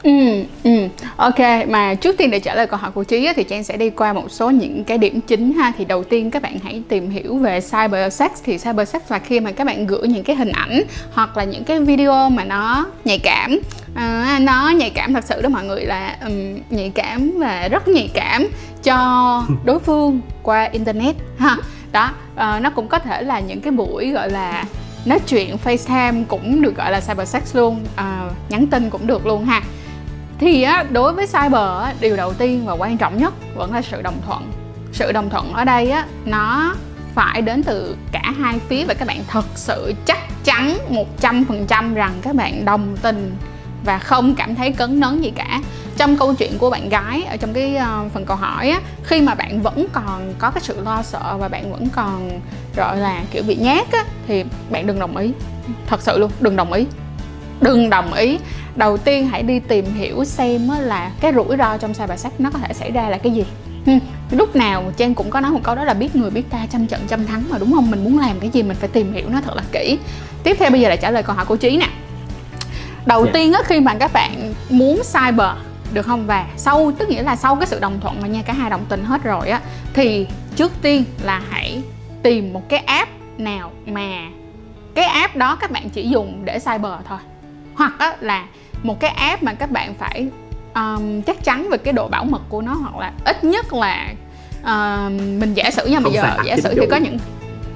Ừ, 0.02 0.44
ừ, 0.64 0.77
ok 1.18 1.68
mà 1.68 1.94
trước 1.94 2.16
tiên 2.18 2.30
để 2.30 2.40
trả 2.40 2.54
lời 2.54 2.66
câu 2.66 2.78
hỏi 2.78 2.90
của 2.90 3.04
Trí 3.04 3.28
thì 3.36 3.44
Trang 3.44 3.64
sẽ 3.64 3.76
đi 3.76 3.90
qua 3.90 4.12
một 4.12 4.30
số 4.30 4.50
những 4.50 4.84
cái 4.84 4.98
điểm 4.98 5.20
chính 5.20 5.52
ha. 5.52 5.72
Thì 5.78 5.84
đầu 5.84 6.04
tiên 6.04 6.30
các 6.30 6.42
bạn 6.42 6.58
hãy 6.64 6.82
tìm 6.88 7.10
hiểu 7.10 7.36
về 7.36 7.60
cyber 7.60 8.14
sex. 8.14 8.30
Thì 8.44 8.58
cyber 8.58 8.88
sex 8.88 9.02
là 9.08 9.18
khi 9.18 9.40
mà 9.40 9.52
các 9.52 9.66
bạn 9.66 9.86
gửi 9.86 10.08
những 10.08 10.24
cái 10.24 10.36
hình 10.36 10.52
ảnh 10.52 10.82
hoặc 11.12 11.36
là 11.36 11.44
những 11.44 11.64
cái 11.64 11.80
video 11.80 12.30
mà 12.30 12.44
nó 12.44 12.86
nhạy 13.04 13.18
cảm. 13.18 13.58
À, 13.94 14.38
nó 14.42 14.70
nhạy 14.70 14.90
cảm 14.90 15.14
thật 15.14 15.24
sự 15.24 15.42
đó 15.42 15.48
mọi 15.48 15.64
người 15.64 15.84
là 15.84 16.16
um, 16.26 16.58
nhạy 16.70 16.90
cảm 16.94 17.30
và 17.38 17.68
rất 17.68 17.88
nhạy 17.88 18.10
cảm 18.14 18.46
cho 18.82 18.96
đối 19.64 19.78
phương 19.78 20.20
qua 20.42 20.64
internet 20.64 21.16
ha. 21.38 21.56
Đó 21.92 22.10
uh, 22.34 22.62
nó 22.62 22.70
cũng 22.70 22.88
có 22.88 22.98
thể 22.98 23.22
là 23.22 23.40
những 23.40 23.60
cái 23.60 23.72
buổi 23.72 24.10
gọi 24.10 24.30
là 24.30 24.64
nói 25.04 25.18
chuyện 25.26 25.56
FaceTime 25.64 26.24
cũng 26.28 26.62
được 26.62 26.76
gọi 26.76 26.92
là 26.92 27.00
cyber 27.00 27.28
sex 27.28 27.56
luôn. 27.56 27.80
À, 27.96 28.30
nhắn 28.48 28.66
tin 28.66 28.90
cũng 28.90 29.06
được 29.06 29.26
luôn 29.26 29.44
ha 29.44 29.62
thì 30.38 30.62
á, 30.62 30.84
đối 30.90 31.12
với 31.12 31.26
cyber 31.26 31.82
á, 31.82 31.94
điều 32.00 32.16
đầu 32.16 32.32
tiên 32.34 32.66
và 32.66 32.72
quan 32.72 32.96
trọng 32.96 33.18
nhất 33.18 33.34
vẫn 33.54 33.72
là 33.72 33.82
sự 33.82 34.02
đồng 34.02 34.20
thuận. 34.26 34.52
Sự 34.92 35.12
đồng 35.12 35.30
thuận 35.30 35.52
ở 35.52 35.64
đây 35.64 35.90
á, 35.90 36.06
nó 36.24 36.74
phải 37.14 37.42
đến 37.42 37.62
từ 37.62 37.96
cả 38.12 38.32
hai 38.38 38.58
phía 38.68 38.84
và 38.84 38.94
các 38.94 39.08
bạn 39.08 39.20
thật 39.28 39.44
sự 39.54 39.94
chắc 40.04 40.18
chắn 40.44 40.78
100% 41.20 41.94
rằng 41.94 42.12
các 42.22 42.34
bạn 42.34 42.64
đồng 42.64 42.96
tình 43.02 43.36
và 43.84 43.98
không 43.98 44.34
cảm 44.34 44.54
thấy 44.54 44.72
cấn 44.72 45.00
nấn 45.00 45.20
gì 45.20 45.32
cả. 45.36 45.60
Trong 45.96 46.16
câu 46.16 46.34
chuyện 46.34 46.58
của 46.58 46.70
bạn 46.70 46.88
gái 46.88 47.24
ở 47.24 47.36
trong 47.36 47.52
cái 47.52 47.76
ờ, 47.76 48.04
phần 48.14 48.24
câu 48.24 48.36
hỏi 48.36 48.70
á 48.70 48.80
khi 49.04 49.20
mà 49.20 49.34
bạn 49.34 49.62
vẫn 49.62 49.86
còn 49.92 50.34
có 50.38 50.50
cái 50.50 50.62
sự 50.62 50.80
lo 50.84 51.02
sợ 51.02 51.36
và 51.38 51.48
bạn 51.48 51.72
vẫn 51.72 51.88
còn 51.88 52.40
gọi 52.76 52.96
là 52.96 53.22
kiểu 53.30 53.42
bị 53.42 53.56
nhát 53.56 53.92
á 53.92 54.04
thì 54.26 54.44
bạn 54.70 54.86
đừng 54.86 54.98
đồng 54.98 55.16
ý. 55.16 55.32
Thật 55.86 56.02
sự 56.02 56.18
luôn 56.18 56.30
đừng 56.40 56.56
đồng 56.56 56.72
ý 56.72 56.86
đừng 57.60 57.90
đồng 57.90 58.12
ý. 58.12 58.38
Đầu 58.76 58.96
tiên 58.96 59.26
hãy 59.26 59.42
đi 59.42 59.58
tìm 59.58 59.84
hiểu 59.94 60.24
xem 60.24 60.68
là 60.80 61.10
cái 61.20 61.32
rủi 61.32 61.56
ro 61.56 61.76
trong 61.76 61.94
cyber 61.94 62.20
sex 62.20 62.32
nó 62.38 62.50
có 62.50 62.58
thể 62.58 62.74
xảy 62.74 62.90
ra 62.90 63.08
là 63.08 63.18
cái 63.18 63.32
gì. 63.32 63.44
Lúc 64.30 64.56
nào 64.56 64.92
Trang 64.96 65.14
cũng 65.14 65.30
có 65.30 65.40
nói 65.40 65.50
một 65.50 65.60
câu 65.62 65.74
đó 65.74 65.84
là 65.84 65.94
biết 65.94 66.16
người 66.16 66.30
biết 66.30 66.50
ta 66.50 66.66
trăm 66.72 66.86
trận 66.86 67.00
trăm 67.08 67.26
thắng 67.26 67.42
mà 67.50 67.58
đúng 67.58 67.72
không? 67.72 67.90
Mình 67.90 68.04
muốn 68.04 68.18
làm 68.18 68.40
cái 68.40 68.50
gì 68.50 68.62
mình 68.62 68.76
phải 68.76 68.88
tìm 68.88 69.12
hiểu 69.12 69.28
nó 69.28 69.40
thật 69.40 69.56
là 69.56 69.62
kỹ. 69.72 69.98
Tiếp 70.42 70.56
theo 70.60 70.70
bây 70.70 70.80
giờ 70.80 70.88
là 70.88 70.96
trả 70.96 71.10
lời 71.10 71.22
câu 71.22 71.36
hỏi 71.36 71.44
của 71.44 71.56
trí 71.56 71.76
nè. 71.76 71.88
Đầu 73.06 73.22
yeah. 73.22 73.34
Dạ. 73.34 73.40
tiên 73.40 73.52
á 73.52 73.60
khi 73.64 73.80
mà 73.80 73.94
các 73.94 74.12
bạn 74.12 74.54
muốn 74.70 74.96
cyber 74.96 75.50
được 75.92 76.02
không? 76.02 76.26
Và 76.26 76.46
sau 76.56 76.92
tức 76.98 77.08
nghĩa 77.08 77.22
là 77.22 77.36
sau 77.36 77.56
cái 77.56 77.66
sự 77.66 77.80
đồng 77.80 78.00
thuận 78.00 78.20
mà 78.20 78.28
nha 78.28 78.42
cả 78.42 78.52
hai 78.52 78.70
đồng 78.70 78.84
tình 78.88 79.04
hết 79.04 79.22
rồi 79.22 79.48
á 79.48 79.60
thì 79.94 80.26
trước 80.56 80.72
tiên 80.82 81.04
là 81.24 81.42
hãy 81.50 81.82
tìm 82.22 82.52
một 82.52 82.68
cái 82.68 82.78
app 82.78 83.10
nào 83.38 83.70
mà 83.86 84.28
cái 84.94 85.04
app 85.04 85.36
đó 85.36 85.56
các 85.56 85.70
bạn 85.70 85.90
chỉ 85.90 86.08
dùng 86.08 86.44
để 86.44 86.58
cyber 86.58 86.92
thôi 87.08 87.18
hoặc 87.78 87.92
á, 87.98 88.16
là 88.20 88.44
một 88.82 89.00
cái 89.00 89.10
app 89.10 89.42
mà 89.42 89.54
các 89.54 89.70
bạn 89.70 89.94
phải 89.94 90.28
um, 90.74 91.22
chắc 91.22 91.44
chắn 91.44 91.68
về 91.70 91.78
cái 91.78 91.92
độ 91.92 92.08
bảo 92.08 92.24
mật 92.24 92.42
của 92.48 92.62
nó 92.62 92.74
hoặc 92.74 92.96
là 92.96 93.12
ít 93.24 93.44
nhất 93.44 93.72
là 93.72 94.12
uh, 94.60 95.12
mình 95.12 95.54
giả 95.54 95.70
sử 95.70 95.86
nha 95.86 96.00
bây 96.00 96.12
giờ 96.12 96.36
giả 96.44 96.56
sử 96.56 96.74
thì 96.80 96.86
có 96.90 96.96
những 96.96 97.18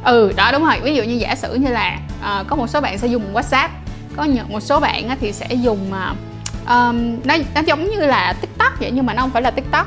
ừ 0.05 0.33
đó 0.37 0.53
đúng 0.53 0.65
rồi. 0.65 0.81
Ví 0.83 0.95
dụ 0.95 1.03
như 1.03 1.15
giả 1.15 1.35
sử 1.35 1.55
như 1.55 1.69
là 1.69 1.99
uh, 2.21 2.47
có 2.49 2.57
một 2.57 2.67
số 2.67 2.81
bạn 2.81 2.99
sẽ 2.99 3.07
dùng 3.07 3.35
whatsapp 3.35 3.69
có 4.17 4.25
những 4.25 4.53
một 4.53 4.61
số 4.61 4.81
bạn 4.81 5.09
á, 5.09 5.17
thì 5.21 5.33
sẽ 5.33 5.47
dùng 5.55 5.93
uh, 5.93 6.17
um, 6.69 7.17
nó 7.25 7.37
nó 7.55 7.61
giống 7.67 7.91
như 7.91 8.07
là 8.07 8.35
tiktok 8.41 8.81
vậy 8.81 8.91
nhưng 8.95 9.07
mà 9.07 9.15
nó 9.15 9.23
không 9.23 9.31
phải 9.31 9.43
là 9.43 9.51
tiktok 9.51 9.87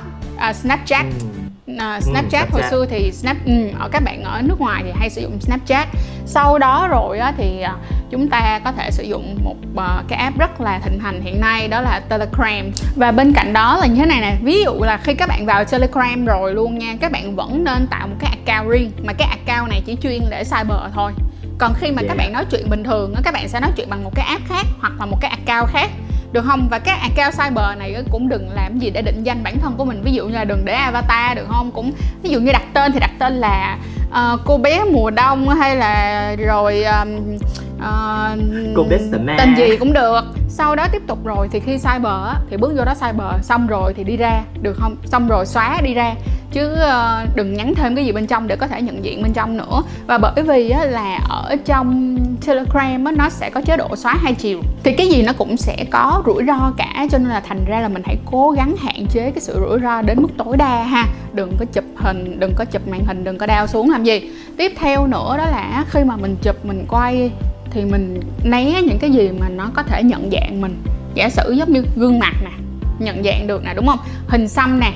uh, 0.49 0.55
snapchat. 0.55 1.05
Ừ. 1.05 1.34
uh, 1.71 2.03
Snapchat 2.03 2.47
Ừ, 2.51 2.53
hồi 2.53 2.61
xưa 2.71 2.85
thì 2.89 3.11
Snap 3.11 3.37
ừ, 3.45 3.69
ở 3.79 3.89
các 3.91 4.03
bạn 4.03 4.23
ở 4.23 4.41
nước 4.41 4.59
ngoài 4.59 4.81
thì 4.85 4.91
hay 4.95 5.09
sử 5.09 5.21
dụng 5.21 5.41
Snapchat. 5.41 5.87
Sau 6.25 6.59
đó 6.59 6.87
rồi 6.87 7.19
á, 7.19 7.33
thì 7.37 7.61
à, 7.61 7.75
chúng 8.11 8.29
ta 8.29 8.59
có 8.63 8.71
thể 8.71 8.91
sử 8.91 9.03
dụng 9.03 9.37
một 9.43 9.55
à, 9.77 10.03
cái 10.07 10.19
app 10.19 10.39
rất 10.39 10.61
là 10.61 10.79
thịnh 10.79 10.99
hành 10.99 11.21
hiện 11.21 11.41
nay 11.41 11.67
đó 11.67 11.81
là 11.81 12.01
Telegram. 12.09 12.71
Và 12.95 13.11
bên 13.11 13.33
cạnh 13.33 13.53
đó 13.53 13.77
là 13.81 13.87
như 13.87 13.95
thế 13.95 14.05
này 14.05 14.21
nè 14.21 14.37
ví 14.43 14.63
dụ 14.63 14.73
là 14.83 14.97
khi 14.97 15.13
các 15.13 15.29
bạn 15.29 15.45
vào 15.45 15.65
Telegram 15.65 16.25
rồi 16.25 16.53
luôn 16.53 16.79
nha 16.79 16.95
các 17.01 17.11
bạn 17.11 17.35
vẫn 17.35 17.63
nên 17.63 17.87
tạo 17.87 18.07
một 18.07 18.15
cái 18.19 18.37
account 18.45 18.71
riêng 18.71 18.91
mà 19.03 19.13
cái 19.13 19.27
account 19.27 19.69
này 19.69 19.81
chỉ 19.85 19.97
chuyên 20.01 20.21
để 20.29 20.43
cyber 20.43 20.77
thôi. 20.93 21.11
Còn 21.57 21.73
khi 21.73 21.91
mà 21.91 22.01
các 22.01 22.07
Yeah. 22.07 22.17
bạn 22.17 22.33
nói 22.33 22.45
chuyện 22.51 22.69
bình 22.69 22.83
thường 22.83 23.15
các 23.23 23.33
bạn 23.33 23.49
sẽ 23.49 23.59
nói 23.59 23.71
chuyện 23.77 23.89
bằng 23.89 24.03
một 24.03 24.11
cái 24.15 24.25
app 24.25 24.47
khác 24.49 24.65
hoặc 24.79 24.93
là 24.99 25.05
một 25.05 25.17
cái 25.21 25.31
account 25.31 25.69
khác 25.73 25.89
được 26.35 26.45
không? 26.47 26.67
Và 26.69 26.79
các 26.79 26.99
account 27.01 27.33
cyber 27.33 27.77
này 27.77 27.95
cũng 28.11 28.29
đừng 28.29 28.49
làm 28.53 28.79
gì 28.79 28.89
để 28.89 29.01
định 29.01 29.23
danh 29.23 29.43
bản 29.43 29.59
thân 29.59 29.73
của 29.77 29.85
mình. 29.85 30.01
Ví 30.03 30.13
dụ 30.13 30.27
như 30.27 30.33
là 30.33 30.43
đừng 30.43 30.65
để 30.65 30.73
avatar 30.73 31.37
được 31.37 31.45
không? 31.47 31.71
Cũng 31.71 31.91
ví 32.23 32.29
dụ 32.29 32.39
như 32.39 32.51
đặt 32.51 32.63
tên 32.73 32.91
thì 32.91 32.99
đặt 32.99 33.11
tên 33.19 33.33
là 33.33 33.77
ờ, 34.11 34.37
cô 34.45 34.57
bé 34.57 34.83
mùa 34.91 35.09
đông 35.09 35.49
hay 35.49 35.75
là 35.75 36.35
rồi 36.35 36.83
um, 36.83 37.37
ờ, 37.81 38.37
Cô 38.75 38.83
bé 38.83 38.97
tên 39.37 39.55
gì 39.55 39.77
cũng 39.77 39.93
được 39.93 40.21
sau 40.57 40.75
đó 40.75 40.87
tiếp 40.91 41.01
tục 41.07 41.25
rồi 41.25 41.47
thì 41.51 41.59
khi 41.59 41.71
cyber 41.71 42.05
á, 42.05 42.35
thì 42.49 42.57
bước 42.57 42.73
vô 42.77 42.85
đó 42.85 42.93
cyber 42.93 43.41
xong 43.41 43.67
rồi 43.67 43.93
thì 43.93 44.03
đi 44.03 44.17
ra 44.17 44.43
được 44.61 44.77
không? 44.79 44.95
Xong 45.05 45.27
rồi 45.27 45.45
xóa 45.45 45.81
đi 45.83 45.93
ra. 45.93 46.15
Chứ 46.51 46.73
ờ, 46.73 47.25
đừng 47.35 47.53
nhắn 47.53 47.75
thêm 47.75 47.95
cái 47.95 48.05
gì 48.05 48.11
bên 48.11 48.27
trong 48.27 48.47
để 48.47 48.55
có 48.55 48.67
thể 48.67 48.81
nhận 48.81 49.05
diện 49.05 49.23
bên 49.23 49.33
trong 49.33 49.57
nữa. 49.57 49.83
Và 50.07 50.17
bởi 50.17 50.43
vì 50.43 50.69
á, 50.69 50.85
là 50.85 51.19
ở 51.29 51.55
trong 51.65 52.17
telegram 52.45 53.05
á, 53.05 53.11
nó 53.11 53.29
sẽ 53.29 53.49
có 53.49 53.61
chế 53.61 53.77
độ 53.77 53.95
xóa 53.95 54.13
hai 54.13 54.33
chiều. 54.33 54.61
Thì 54.83 54.93
cái 54.93 55.07
gì 55.07 55.23
nó 55.23 55.33
cũng 55.37 55.57
sẽ 55.57 55.85
có 55.91 56.23
rủi 56.25 56.43
ro 56.47 56.71
cả. 56.77 57.07
Cho 57.11 57.17
nên 57.17 57.29
là 57.29 57.39
thành 57.39 57.65
ra 57.65 57.81
là 57.81 57.87
mình 57.87 58.03
hãy 58.05 58.17
cố 58.25 58.51
gắng 58.51 58.75
hạn 58.77 59.05
chế 59.09 59.31
cái 59.31 59.41
sự 59.41 59.65
rủi 59.69 59.79
ro 59.79 60.01
đến 60.01 60.21
mức 60.21 60.29
tối 60.37 60.57
đa 60.57 60.83
ha. 60.83 61.05
Đừng 61.33 61.57
có 61.59 61.65
chụp 61.73 61.85
hình 61.95 62.39
đừng 62.39 62.53
có 62.55 62.65
chụp 62.65 62.87
màn 62.87 63.05
hình 63.05 63.23
đừng 63.23 63.37
có 63.37 63.45
đao 63.45 63.67
xuống 63.67 63.89
làm 63.89 64.03
gì. 64.03 64.31
Tiếp 64.57 64.73
theo 64.77 65.07
nữa 65.07 65.35
đó 65.37 65.45
là 65.45 65.85
khi 65.89 66.03
mà 66.03 66.15
mình 66.15 66.35
chụp 66.41 66.65
mình 66.65 66.85
quay 66.89 67.31
thì 67.71 67.85
mình 67.85 68.19
né 68.43 68.81
những 68.81 68.99
cái 68.99 69.11
gì 69.11 69.29
mà 69.39 69.49
nó 69.49 69.69
có 69.73 69.83
thể 69.83 70.03
nhận 70.03 70.29
dạng 70.31 70.61
mình. 70.61 70.83
Giả 71.13 71.29
sử 71.29 71.51
giống 71.51 71.71
như 71.73 71.83
gương 71.95 72.19
mặt 72.19 72.33
nè 72.43 72.51
nhận 72.99 73.23
dạng 73.23 73.47
được 73.47 73.63
nè 73.63 73.73
đúng 73.75 73.87
không? 73.87 73.99
Hình 74.27 74.47
xăm 74.47 74.79
nè. 74.79 74.91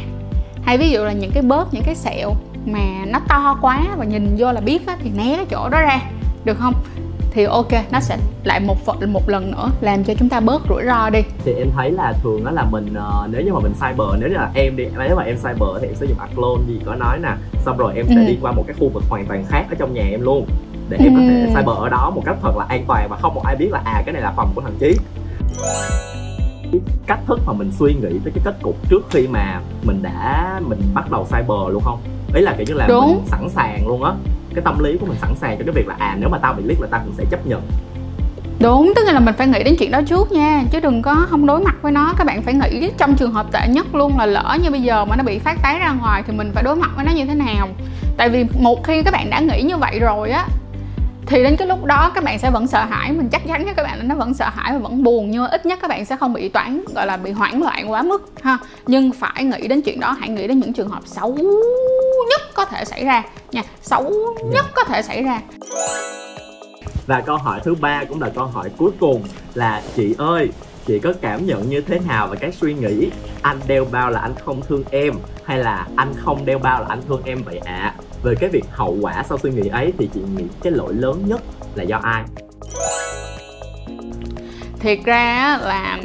Hay 0.63 0.77
ví 0.77 0.89
dụ 0.89 1.03
là 1.03 1.11
những 1.13 1.31
cái 1.31 1.43
bớt 1.43 1.73
những 1.73 1.83
cái 1.85 1.95
sẹo 1.95 2.35
mà 2.65 2.79
nó 3.07 3.19
to 3.29 3.57
quá 3.61 3.85
và 3.97 4.05
nhìn 4.05 4.35
vô 4.38 4.51
là 4.51 4.61
biết 4.61 4.88
á, 4.88 4.97
thì 5.03 5.09
né 5.09 5.35
cái 5.35 5.45
chỗ 5.49 5.69
đó 5.69 5.81
ra 5.81 5.99
được 6.45 6.57
không? 6.59 6.73
Thì 7.31 7.43
ok 7.43 7.67
nó 7.91 7.99
sẽ 7.99 8.17
lại 8.43 8.59
một 8.59 8.85
phần 8.85 9.13
một 9.13 9.29
lần 9.29 9.51
nữa 9.51 9.69
làm 9.81 10.03
cho 10.03 10.13
chúng 10.19 10.29
ta 10.29 10.39
bớt 10.39 10.61
rủi 10.69 10.83
ro 10.85 11.09
đi. 11.09 11.19
Thì 11.45 11.53
em 11.53 11.67
thấy 11.75 11.91
là 11.91 12.13
thường 12.23 12.43
đó 12.43 12.51
là 12.51 12.65
mình 12.71 12.93
ờ, 12.95 13.27
nếu 13.31 13.41
như 13.41 13.53
mà 13.53 13.59
mình 13.59 13.73
cyber 13.73 14.07
nếu 14.19 14.29
như 14.29 14.35
là 14.35 14.51
em 14.53 14.75
đi 14.75 14.83
nếu 15.07 15.15
mà 15.15 15.23
em 15.23 15.35
cyber 15.35 15.69
thì 15.81 15.88
em 15.88 15.95
sẽ 15.95 16.05
dùng 16.05 16.19
Athlon 16.19 16.67
gì 16.67 16.79
có 16.85 16.95
nói 16.95 17.19
nè. 17.23 17.29
Xong 17.65 17.77
rồi 17.77 17.93
em 17.95 18.05
sẽ 18.07 18.15
Ừ. 18.15 18.27
đi 18.27 18.38
qua 18.41 18.51
một 18.51 18.63
cái 18.67 18.75
khu 18.79 18.89
vực 18.89 19.03
hoàn 19.09 19.25
toàn 19.25 19.45
khác 19.49 19.65
ở 19.69 19.75
trong 19.79 19.93
nhà 19.93 20.03
em 20.11 20.21
luôn 20.21 20.45
để 20.89 20.98
em 21.00 21.15
có 21.15 21.22
thể 21.22 21.39
Ừ. 21.41 21.48
cyber 21.48 21.77
ở 21.77 21.89
đó 21.89 22.12
một 22.15 22.22
cách 22.25 22.36
thật 22.41 22.51
là 22.58 22.65
an 22.69 22.84
toàn 22.88 23.08
và 23.10 23.17
không 23.22 23.34
một 23.36 23.41
ai 23.46 23.55
biết 23.55 23.69
là 23.72 23.81
à 23.86 24.01
cái 24.05 24.13
này 24.13 24.22
là 24.22 24.34
phòng 24.36 24.51
của 24.55 24.62
thằng 24.62 24.75
chí. 24.79 24.96
Cái 26.72 26.81
cách 27.08 27.19
thức 27.27 27.39
mà 27.46 27.53
mình 27.53 27.72
suy 27.79 27.93
nghĩ 27.93 28.19
tới 28.24 28.31
cái 28.36 28.41
kết 28.46 28.55
cục 28.62 28.89
trước 28.89 29.08
khi 29.10 29.27
mà 29.27 29.60
mình 29.84 30.00
đã 30.03 30.60
mình 30.67 30.79
bắt 30.93 31.12
đầu 31.12 31.24
cyber 31.25 31.74
luôn 31.74 31.84
không? 31.86 32.00
Ý 32.34 32.41
là 32.41 32.53
kiểu 32.58 32.65
như 32.67 32.74
là 32.74 32.88
Đúng. 32.88 33.08
mình 33.08 33.25
sẵn 33.27 33.50
sàng 33.50 33.88
luôn 33.88 34.03
á. 34.03 34.12
Cái 34.55 34.62
tâm 34.63 34.79
lý 34.84 34.98
của 34.98 35.05
mình 35.05 35.17
sẵn 35.22 35.36
sàng 35.36 35.58
cho 35.58 35.63
cái 35.65 35.74
việc 35.74 35.88
là 35.88 35.96
à 36.00 36.15
nếu 36.19 36.29
mà 36.29 36.38
tao 36.38 36.53
bị 36.53 36.63
liếc 36.65 36.81
là 36.81 36.88
tao 36.91 37.01
cũng 37.05 37.13
sẽ 37.17 37.24
chấp 37.31 37.48
nhận. 37.48 37.62
Đúng 38.60 38.93
tức 38.96 39.03
là 39.05 39.19
mình 39.19 39.36
phải 39.38 39.48
nghĩ 39.48 39.63
đến 39.63 39.75
chuyện 39.79 39.91
đó 39.91 40.01
trước 40.08 40.31
nha 40.31 40.63
chứ 40.72 40.79
đừng 40.79 41.01
có 41.01 41.25
không 41.29 41.46
đối 41.46 41.60
mặt 41.60 41.75
với 41.81 41.91
nó. 41.91 42.13
Các 42.17 42.24
bạn 42.27 42.41
phải 42.41 42.53
nghĩ 42.53 42.89
trong 42.98 43.15
trường 43.15 43.31
hợp 43.34 43.46
tệ 43.51 43.67
nhất 43.67 43.96
luôn 43.96 44.17
là 44.17 44.25
lỡ 44.25 44.58
như 44.63 44.72
bây 44.72 44.81
giờ 44.81 45.05
mà 45.05 45.15
nó 45.15 45.24
bị 45.24 45.39
phát 45.39 45.58
tán 45.62 45.79
ra 45.79 45.91
ngoài 46.01 46.24
thì 46.27 46.34
mình 46.34 46.51
phải 46.53 46.63
đối 46.63 46.75
mặt 46.75 46.89
với 46.96 47.05
nó 47.05 47.12
như 47.12 47.25
thế 47.25 47.36
nào. 47.36 47.67
Tại 48.17 48.29
vì 48.29 48.46
một 48.60 48.84
khi 48.84 49.03
các 49.03 49.13
bạn 49.13 49.29
đã 49.29 49.39
nghĩ 49.39 49.62
như 49.62 49.77
vậy 49.77 50.00
rồi 50.00 50.31
á 50.31 50.48
thì 51.29 51.43
đến 51.43 51.55
cái 51.55 51.67
lúc 51.67 51.86
đó 51.86 52.12
các 52.15 52.24
bạn 52.24 52.39
sẽ 52.39 52.51
vẫn 52.51 52.67
sợ 52.67 52.86
hãi. 52.86 53.12
Mình 53.12 53.29
chắc 53.29 53.41
chắn 53.48 53.65
các 53.75 53.83
bạn 53.83 53.98
là 53.98 54.03
nó 54.03 54.15
vẫn 54.15 54.33
sợ 54.33 54.50
hãi 54.50 54.74
và 54.74 54.79
vẫn 54.79 55.03
buồn 55.03 55.31
nhưng 55.31 55.43
mà 55.43 55.50
ít 55.50 55.65
nhất 55.65 55.79
các 55.81 55.88
bạn 55.88 56.05
sẽ 56.05 56.15
không 56.15 56.33
bị 56.33 56.50
toán 56.50 56.83
gọi 56.95 57.05
là 57.05 57.17
bị 57.17 57.31
hoảng 57.31 57.63
loạn 57.63 57.91
quá 57.91 58.01
mức 58.01 58.31
ha. 58.41 58.57
Nhưng 58.88 59.12
phải 59.12 59.43
nghĩ 59.43 59.67
đến 59.67 59.81
chuyện 59.81 60.00
đó 60.00 60.12
hãy 60.12 60.30
nghĩ 60.30 60.47
đến 60.47 60.60
những 60.60 60.73
trường 60.73 60.89
hợp 60.89 61.01
xấu 61.06 61.38
nhất 62.30 62.41
có 62.53 62.65
thể 62.65 62.86
xảy 62.86 63.06
ra 63.06 63.23
nha. 63.51 63.63
Xấu 63.82 64.13
nhất 64.53 64.65
có 64.73 64.84
thể 64.84 65.01
xảy 65.01 65.23
ra. 65.23 65.41
Và 67.08 67.21
câu 67.21 67.38
hỏi 67.38 67.60
thứ 67.63 67.75
ba 67.75 68.03
cũng 68.03 68.21
là 68.21 68.30
câu 68.36 68.45
hỏi 68.45 68.69
cuối 68.77 68.91
cùng 68.99 69.23
là 69.53 69.82
chị 69.95 70.15
ơi, 70.17 70.49
chị 70.86 70.99
có 70.99 71.13
cảm 71.21 71.45
nhận 71.45 71.69
như 71.69 71.82
thế 71.82 71.99
nào 72.08 72.27
về 72.27 72.38
cái 72.41 72.51
suy 72.51 72.73
nghĩ 72.73 73.10
anh 73.41 73.60
đeo 73.67 73.86
bao 73.91 74.12
là 74.12 74.19
anh 74.19 74.34
không 74.45 74.62
thương 74.69 74.84
em 74.91 75.13
hay 75.45 75.58
là 75.58 75.88
anh 75.95 76.13
không 76.17 76.45
đeo 76.45 76.60
bao 76.60 76.82
là 76.82 76.88
anh 76.89 77.01
thương 77.08 77.21
em 77.25 77.43
vậy 77.43 77.60
ạ? 77.65 77.93
Về 78.23 78.36
cái 78.39 78.49
việc 78.49 78.65
hậu 78.71 78.97
quả 79.01 79.23
sau 79.29 79.38
suy 79.38 79.51
nghĩ 79.51 79.67
ấy 79.67 79.93
thì 79.97 80.10
chị 80.13 80.19
nghĩ 80.38 80.43
cái 80.63 80.73
lỗi 80.73 80.93
lớn 80.93 81.23
nhất 81.27 81.41
là 81.75 81.84
do 81.84 81.99
ai? 82.03 82.23
thiệt 84.79 84.99
ra 85.05 85.58
là 85.62 85.99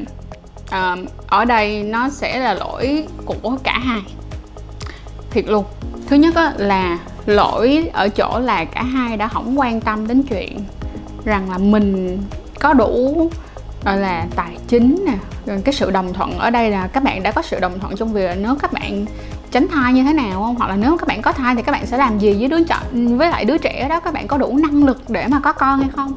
uh, 0.65 0.99
ở 1.27 1.45
đây 1.45 1.83
nó 1.83 2.09
sẽ 2.09 2.39
là 2.39 2.55
lỗi 2.55 3.07
của 3.25 3.57
cả 3.63 3.79
hai. 3.79 4.01
Thiệt 5.31 5.45
luôn. 5.49 5.65
Thứ 6.09 6.17
nhất 6.17 6.35
á, 6.35 6.53
là 6.57 6.99
lỗi 7.27 7.91
ở 7.93 8.09
chỗ 8.09 8.39
là 8.39 8.65
cả 8.65 8.83
hai 8.83 9.17
đã 9.17 9.29
không 9.29 9.59
quan 9.59 9.81
tâm 9.81 10.07
đến 10.07 10.23
chuyện 10.23 10.59
rằng 11.25 11.51
là 11.51 11.59
mình 11.59 12.19
có 12.61 12.73
đủ 12.73 13.31
gọi 13.85 13.97
là 13.97 14.27
tài 14.37 14.57
chính 14.69 15.05
nè 15.07 15.17
cái 15.65 15.75
sự 15.75 15.91
đồng 15.91 16.13
thuận. 16.13 16.39
Ở 16.39 16.51
đây 16.51 16.71
là 16.71 16.87
các 16.87 17.03
bạn 17.03 17.23
đã 17.23 17.33
có 17.33 17.43
sự 17.43 17.61
đồng 17.61 17.79
thuận 17.81 17.97
trong 17.97 18.13
việc 18.13 18.27
là 18.27 18.35
nếu 18.35 18.57
các 18.63 18.73
bạn 18.73 19.05
tránh 19.55 19.69
thai 19.69 19.93
như 19.93 20.03
thế 20.03 20.13
nào 20.13 20.43
không? 20.43 20.55
Hoặc 20.55 20.69
là 20.69 20.77
nếu 20.77 20.97
các 20.97 21.09
bạn 21.09 21.23
có 21.23 21.33
thai 21.33 21.55
thì 21.55 21.63
các 21.63 21.73
bạn 21.73 21.87
sẽ 21.87 21.97
làm 21.97 22.19
gì 22.19 22.35
với 22.39 22.49
đứa 22.49 22.65
trẻ 22.65 22.77
với 22.93 23.31
lại 23.31 23.45
đứa 23.45 23.59
trẻ 23.59 23.87
đó? 23.89 24.01
Các 24.01 24.15
bạn 24.15 24.29
có 24.29 24.39
đủ 24.39 24.59
năng 24.59 24.85
lực 24.85 25.11
để 25.11 25.27
mà 25.27 25.41
có 25.41 25.53
con 25.53 25.81
hay 25.81 25.89
không? 25.97 26.13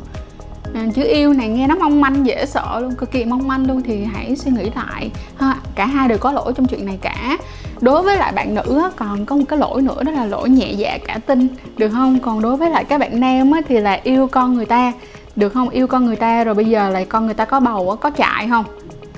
À, 0.73 0.85
chữ 0.95 1.03
yêu 1.03 1.33
này 1.33 1.47
nghe 1.47 1.67
nó 1.67 1.75
mong 1.75 2.01
manh 2.01 2.25
dễ 2.25 2.45
sợ 2.45 2.79
luôn 2.79 2.95
cực 2.95 3.11
kỳ 3.11 3.25
mong 3.25 3.47
manh 3.47 3.67
luôn 3.67 3.81
thì 3.81 4.05
hãy 4.05 4.35
suy 4.35 4.51
nghĩ 4.51 4.69
lại. 4.75 5.11
Ha 5.39 5.55
cả 5.75 5.85
hai 5.85 6.07
đều 6.07 6.17
có 6.17 6.31
lỗi 6.31 6.53
trong 6.53 6.65
chuyện 6.65 6.85
này 6.85 6.99
cả. 7.01 7.37
Đối 7.81 8.03
với 8.03 8.17
lại 8.17 8.31
bạn 8.31 8.55
nữ 8.55 8.79
á, 8.83 8.89
còn 8.95 9.25
có 9.25 9.35
một 9.35 9.45
cái 9.49 9.59
lỗi 9.59 9.81
nữa 9.81 10.03
đó 10.03 10.11
là 10.11 10.25
lỗi 10.25 10.49
nhẹ 10.49 10.71
dạ 10.71 10.97
cả 11.07 11.19
tin 11.25 11.47
được 11.77 11.89
không? 11.89 12.19
Còn 12.19 12.41
đối 12.41 12.57
với 12.57 12.69
lại 12.69 12.83
các 12.83 12.97
bạn 12.97 13.19
nam 13.19 13.51
á, 13.51 13.61
thì 13.67 13.79
là 13.79 13.99
yêu 14.03 14.27
con 14.27 14.53
người 14.53 14.65
ta. 14.65 14.93
Được 15.35 15.49
không? 15.53 15.69
Yêu 15.69 15.87
con 15.87 16.05
người 16.05 16.15
ta 16.15 16.43
rồi 16.43 16.55
bây 16.55 16.65
giờ 16.65 16.89
lại 16.89 17.05
con 17.05 17.25
người 17.25 17.33
ta 17.33 17.45
có 17.45 17.59
bầu 17.59 17.89
á, 17.91 17.95
có 18.01 18.09
chạy 18.09 18.47
không? 18.49 18.65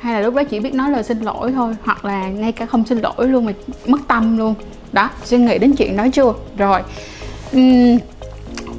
Hay 0.01 0.13
là 0.13 0.19
lúc 0.19 0.35
đó 0.35 0.43
chỉ 0.43 0.59
biết 0.59 0.73
nói 0.73 0.91
lời 0.91 1.03
xin 1.03 1.19
lỗi 1.19 1.51
thôi 1.51 1.75
hoặc 1.83 2.05
là 2.05 2.29
ngay 2.29 2.51
cả 2.51 2.65
không 2.65 2.85
xin 2.85 2.97
lỗi 2.97 3.27
luôn 3.27 3.45
mà 3.45 3.51
mất 3.87 3.99
tâm 4.07 4.37
luôn. 4.37 4.55
Đó 4.91 5.09
suy 5.23 5.37
nghĩ 5.37 5.57
đến 5.57 5.75
chuyện 5.75 5.97
đó 5.97 6.05
chưa? 6.13 6.33
Rồi. 6.57 6.81
Uhm, 7.57 7.97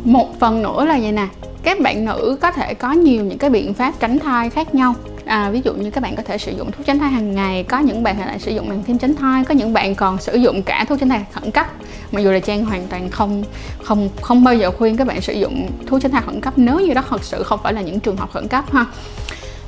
một 0.05 0.41
phần 0.41 0.63
nữa 0.63 0.85
là 0.85 0.99
vậy 0.99 1.13
nè. 1.13 1.27
Các 1.63 1.81
bạn 1.81 2.05
nữ 2.05 2.39
có 2.41 2.53
thể 2.53 2.75
có 2.75 2.93
nhiều 2.93 3.25
những 3.25 3.39
cái 3.39 3.51
biện 3.51 3.75
pháp 3.75 3.95
tránh 4.01 4.19
thai 4.19 4.51
khác 4.51 4.75
nhau. 4.75 4.95
À, 5.25 5.51
ví 5.51 5.61
dụ 5.65 5.75
như 5.75 5.91
các 5.91 6.01
bạn 6.01 6.17
có 6.17 6.23
thể 6.23 6.39
sử 6.39 6.53
dụng 6.53 6.71
thuốc 6.71 6.87
tránh 6.87 6.99
thai 6.99 7.11
hàng 7.11 7.35
ngày 7.35 7.63
có 7.63 7.79
những 7.79 8.03
bạn 8.03 8.21
lại 8.21 8.39
sử 8.39 8.53
dụng 8.53 8.69
bằng 8.69 8.83
phim 8.83 8.99
tránh 8.99 9.15
thai 9.15 9.45
có 9.45 9.55
những 9.55 9.73
bạn 9.73 9.95
còn 9.95 10.19
sử 10.19 10.37
dụng 10.37 10.63
cả 10.63 10.85
thuốc 10.89 11.01
tránh 11.01 11.09
thai 11.09 11.25
khẩn 11.33 11.51
cấp. 11.51 11.67
Mặc 12.13 12.21
dù 12.21 12.31
là 12.31 12.39
trang 12.39 12.65
hoàn 12.65 12.87
toàn 12.87 13.11
không 13.11 13.45
không 13.83 14.09
không 14.21 14.45
bao 14.45 14.55
giờ 14.55 14.71
khuyên 14.71 14.97
các 14.97 15.07
bạn 15.07 15.21
sử 15.21 15.33
dụng 15.33 15.71
thuốc 15.87 16.03
tránh 16.03 16.13
thai 16.13 16.23
khẩn 16.27 16.41
cấp. 16.41 16.55
Nếu 16.57 16.81
như 16.81 16.95
đó 16.95 17.03
thật 17.09 17.25
sự 17.25 17.43
không 17.43 17.61
phải 17.63 17.73
là 17.73 17.81
những 17.81 18.01
trường 18.01 18.17
hợp 18.17 18.31
khẩn 18.33 18.49
cấp 18.49 18.73
ha 18.73 18.87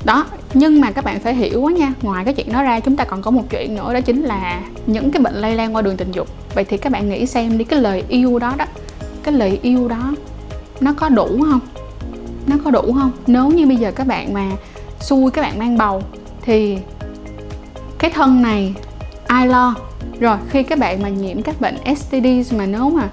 đó, 0.05 0.25
nhưng 0.53 0.81
mà 0.81 0.91
các 0.91 1.03
bạn 1.03 1.19
phải 1.19 1.35
hiểu 1.35 1.61
quá 1.61 1.71
nha, 1.71 1.93
ngoài 2.01 2.25
cái 2.25 2.33
chuyện 2.33 2.53
đó 2.53 2.63
ra 2.63 2.79
chúng 2.79 2.95
ta 2.95 3.03
còn 3.03 3.21
có 3.21 3.31
một 3.31 3.43
chuyện 3.49 3.75
nữa, 3.75 3.93
đó 3.93 4.01
chính 4.01 4.23
là 4.23 4.61
những 4.87 5.11
cái 5.11 5.21
bệnh 5.21 5.35
lây 5.35 5.55
lan 5.55 5.75
qua 5.75 5.81
đường 5.81 5.97
tình 5.97 6.11
dục. 6.11 6.27
Vậy 6.55 6.65
thì 6.65 6.77
các 6.77 6.91
bạn 6.91 7.09
nghĩ 7.09 7.25
xem 7.25 7.57
đi, 7.57 7.65
cái 7.65 7.79
lời 7.79 8.03
yêu 8.07 8.39
đó 8.39 8.53
đó, 8.57 8.65
cái 9.23 9.33
lời 9.33 9.59
yêu 9.61 9.87
đó 9.87 10.15
nó 10.79 10.93
có 10.93 11.09
đủ 11.09 11.27
không? 11.27 11.59
Nó 12.47 12.55
có 12.63 12.71
đủ 12.71 12.81
không? 12.81 13.11
Nếu 13.27 13.47
như 13.47 13.65
bây 13.65 13.77
giờ 13.77 13.91
các 13.95 14.07
bạn 14.07 14.33
mà 14.33 14.51
xui, 14.99 15.31
các 15.31 15.41
bạn 15.41 15.59
mang 15.59 15.77
bầu, 15.77 16.01
thì 16.41 16.77
cái 17.99 18.11
thân 18.11 18.41
này, 18.41 18.73
ai 19.27 19.47
lo? 19.47 19.75
Rồi, 20.19 20.37
khi 20.49 20.63
các 20.63 20.79
bạn 20.79 21.01
mà 21.01 21.09
nhiễm 21.09 21.41
các 21.41 21.61
bệnh 21.61 21.77
STD 21.95 22.53
mà 22.55 22.65
nếu 22.65 22.89
mà 22.89 23.09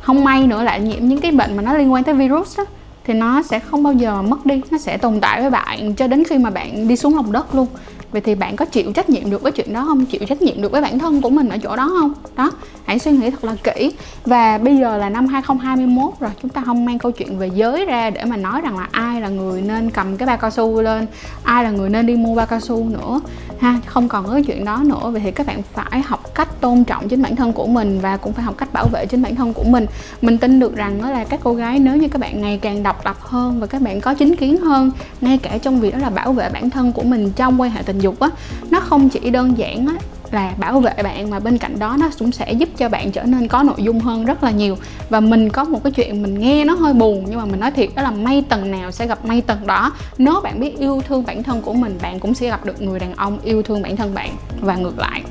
không 0.00 0.24
may 0.24 0.46
nữa 0.46 0.62
lại 0.62 0.80
nhiễm 0.80 1.08
những 1.08 1.20
cái 1.20 1.32
bệnh 1.32 1.56
mà 1.56 1.62
nó 1.62 1.74
liên 1.74 1.92
quan 1.92 2.04
tới 2.04 2.14
virus 2.14 2.58
đó 2.58 2.64
thì 3.04 3.14
nó 3.14 3.42
sẽ 3.42 3.58
không 3.58 3.82
bao 3.82 3.92
giờ 3.92 4.22
mất 4.22 4.46
đi, 4.46 4.60
nó 4.70 4.78
sẽ 4.78 4.96
tồn 4.96 5.20
tại 5.20 5.40
với 5.40 5.50
bạn 5.50 5.94
cho 5.94 6.06
đến 6.06 6.24
khi 6.24 6.38
mà 6.38 6.50
bạn 6.50 6.88
đi 6.88 6.96
xuống 6.96 7.16
lòng 7.16 7.32
đất 7.32 7.54
luôn 7.54 7.66
vậy 8.14 8.20
thì 8.20 8.34
bạn 8.34 8.56
có 8.56 8.64
chịu 8.64 8.92
trách 8.92 9.10
nhiệm 9.10 9.30
được 9.30 9.42
với 9.42 9.52
chuyện 9.52 9.72
đó 9.72 9.84
không? 9.86 10.06
Chịu 10.06 10.20
trách 10.28 10.42
nhiệm 10.42 10.62
được 10.62 10.72
với 10.72 10.82
bản 10.82 10.98
thân 10.98 11.22
của 11.22 11.30
mình 11.30 11.48
ở 11.48 11.58
chỗ 11.62 11.76
đó 11.76 11.92
không? 12.00 12.12
Đó, 12.36 12.50
hãy 12.84 12.98
suy 12.98 13.12
nghĩ 13.12 13.30
thật 13.30 13.44
là 13.44 13.54
kỹ. 13.64 13.92
Và 14.24 14.58
bây 14.58 14.76
giờ 14.76 14.96
là 14.96 15.08
năm 15.08 15.26
2021 15.26 16.20
rồi, 16.20 16.30
chúng 16.42 16.50
ta 16.50 16.62
không 16.66 16.84
mang 16.84 16.98
câu 16.98 17.12
chuyện 17.12 17.38
về 17.38 17.50
giới 17.54 17.86
ra 17.86 18.10
để 18.10 18.24
mà 18.24 18.36
nói 18.36 18.60
rằng 18.60 18.78
là 18.78 18.88
ai 18.90 19.20
là 19.20 19.28
người 19.28 19.62
nên 19.62 19.90
cầm 19.90 20.16
cái 20.16 20.26
bao 20.26 20.36
cao 20.36 20.50
su 20.50 20.82
lên, 20.82 21.06
ai 21.42 21.64
là 21.64 21.70
người 21.70 21.90
nên 21.90 22.06
đi 22.06 22.16
mua 22.16 22.34
bao 22.34 22.46
cao 22.46 22.60
su 22.60 22.84
nữa, 22.84 23.20
ha? 23.58 23.78
Không 23.86 24.08
còn 24.08 24.30
cái 24.32 24.42
chuyện 24.42 24.64
đó 24.64 24.82
nữa. 24.84 25.10
Vậy 25.10 25.20
thì 25.24 25.30
các 25.30 25.46
bạn 25.46 25.62
phải 25.72 26.02
học 26.02 26.34
cách 26.34 26.60
tôn 26.60 26.84
trọng 26.84 27.08
chính 27.08 27.22
bản 27.22 27.36
thân 27.36 27.52
của 27.52 27.66
mình 27.66 28.00
và 28.00 28.16
cũng 28.16 28.32
phải 28.32 28.44
học 28.44 28.54
cách 28.58 28.72
bảo 28.72 28.86
vệ 28.92 29.06
chính 29.06 29.22
bản 29.22 29.34
thân 29.34 29.52
của 29.52 29.64
mình. 29.64 29.86
Mình 30.22 30.38
tin 30.38 30.60
được 30.60 30.76
rằng 30.76 31.02
đó 31.02 31.10
là 31.10 31.24
các 31.24 31.40
cô 31.44 31.54
gái 31.54 31.78
nếu 31.78 31.96
như 31.96 32.08
các 32.08 32.18
bạn 32.18 32.40
ngày 32.40 32.58
càng 32.62 32.82
độc 32.82 33.06
lập 33.06 33.16
hơn 33.20 33.60
và 33.60 33.66
các 33.66 33.82
bạn 33.82 34.00
có 34.00 34.14
chính 34.14 34.36
kiến 34.36 34.58
hơn, 34.58 34.90
ngay 35.20 35.38
cả 35.38 35.58
trong 35.58 35.80
việc 35.80 35.94
đó 35.94 35.98
là 35.98 36.10
bảo 36.10 36.32
vệ 36.32 36.48
bản 36.52 36.70
thân 36.70 36.92
của 36.92 37.02
mình 37.02 37.32
trong 37.36 37.60
quan 37.60 37.70
hệ 37.70 37.82
tình 37.82 37.98
dục 38.04 38.20
á 38.20 38.28
nó 38.70 38.80
không 38.80 39.08
chỉ 39.08 39.30
đơn 39.30 39.58
giản 39.58 39.86
á 39.86 39.94
là 40.30 40.54
bảo 40.58 40.80
vệ 40.80 40.94
bạn 41.02 41.30
mà 41.30 41.38
bên 41.38 41.58
cạnh 41.58 41.78
đó 41.78 41.96
nó 42.00 42.10
cũng 42.18 42.32
sẽ 42.32 42.52
giúp 42.52 42.68
cho 42.78 42.88
bạn 42.88 43.12
trở 43.12 43.22
nên 43.22 43.48
có 43.48 43.62
nội 43.62 43.76
dung 43.78 44.00
hơn 44.00 44.24
rất 44.24 44.44
là 44.44 44.50
nhiều. 44.50 44.76
Và 45.08 45.20
mình 45.20 45.50
có 45.50 45.64
một 45.64 45.80
cái 45.84 45.92
chuyện 45.92 46.22
mình 46.22 46.38
nghe 46.38 46.64
nó 46.64 46.74
hơi 46.74 46.92
buồn 46.92 47.24
nhưng 47.28 47.38
mà 47.38 47.44
mình 47.44 47.60
nói 47.60 47.70
thiệt 47.70 47.88
đó 47.94 48.02
là 48.02 48.10
may 48.10 48.44
tầng 48.48 48.70
nào 48.70 48.90
sẽ 48.90 49.06
gặp 49.06 49.24
may 49.24 49.40
tầng 49.40 49.66
đó. 49.66 49.92
Nếu 50.18 50.40
bạn 50.40 50.60
biết 50.60 50.78
yêu 50.78 51.02
thương 51.08 51.24
bản 51.26 51.42
thân 51.42 51.62
của 51.62 51.72
mình 51.72 51.98
bạn 52.02 52.20
cũng 52.20 52.34
sẽ 52.34 52.48
gặp 52.48 52.64
được 52.64 52.82
người 52.82 52.98
đàn 52.98 53.14
ông 53.14 53.38
yêu 53.44 53.62
thương 53.62 53.82
bản 53.82 53.96
thân 53.96 54.14
bạn. 54.14 54.36
Và 54.60 54.76
ngược 54.76 54.98
lại. 54.98 55.22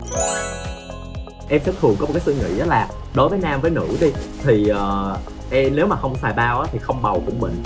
Em 1.49 1.61
sẽ 1.65 1.71
thường 1.81 1.95
có 1.99 2.05
một 2.05 2.13
cái 2.13 2.21
suy 2.25 2.33
nghĩ 2.33 2.59
đó 2.59 2.65
là 2.65 2.87
đối 3.13 3.29
với 3.29 3.39
nam 3.39 3.61
với 3.61 3.71
nữ 3.71 3.87
đi 4.01 4.07
thì 4.43 4.71
uh, 4.71 5.17
em 5.51 5.75
nếu 5.75 5.87
mà 5.87 5.95
không 5.95 6.15
xài 6.21 6.33
bao 6.33 6.61
á, 6.61 6.67
thì 6.71 6.79
không 6.81 7.01
bầu 7.01 7.23
cũng 7.25 7.39
bệnh 7.39 7.63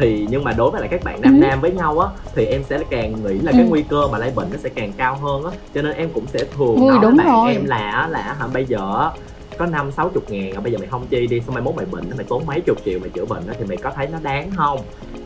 thì 0.00 0.26
nhưng 0.30 0.44
mà 0.44 0.52
đối 0.52 0.70
với 0.70 0.80
lại 0.80 0.88
các 0.88 1.04
bạn 1.04 1.20
nam 1.20 1.34
ừ. 1.34 1.40
nam 1.40 1.60
với 1.60 1.70
nhau 1.70 1.98
á 1.98 2.08
thì 2.34 2.44
em 2.44 2.62
sẽ 2.68 2.78
càng 2.90 3.24
nghĩ 3.24 3.38
là 3.38 3.52
ừ. 3.52 3.56
cái 3.56 3.66
nguy 3.68 3.82
cơ 3.82 4.08
mà 4.12 4.18
lây 4.18 4.30
bệnh 4.34 4.48
nó 4.50 4.56
sẽ 4.56 4.68
càng 4.68 4.92
cao 4.96 5.16
hơn 5.16 5.44
á 5.44 5.50
cho 5.74 5.82
nên 5.82 5.96
em 5.96 6.10
cũng 6.14 6.26
sẽ 6.26 6.38
thường 6.56 6.76
Ui, 6.76 6.88
nói 6.88 6.98
đúng 7.02 7.16
bạn 7.16 7.26
rồi. 7.26 7.52
em 7.52 7.64
là 7.64 8.08
là 8.10 8.36
hả 8.38 8.46
bây 8.46 8.64
giờ 8.64 9.10
có 9.58 9.66
năm 9.66 9.92
sáu 9.92 10.08
chục 10.08 10.30
ngàn 10.30 10.62
bây 10.62 10.72
giờ 10.72 10.78
mày 10.78 10.88
không 10.88 11.06
chi 11.10 11.26
đi 11.26 11.40
xong 11.40 11.54
mai 11.54 11.64
mốt 11.64 11.74
mày 11.74 11.86
bệnh 11.86 12.10
mày 12.16 12.26
tốn 12.28 12.46
mấy 12.46 12.60
chục 12.60 12.78
triệu 12.84 12.98
mày 13.00 13.10
chữa 13.10 13.24
bệnh 13.24 13.46
đó 13.46 13.54
thì 13.58 13.64
mày 13.64 13.76
có 13.76 13.90
thấy 13.96 14.06
nó 14.12 14.18
đáng 14.22 14.50
không 14.56 14.80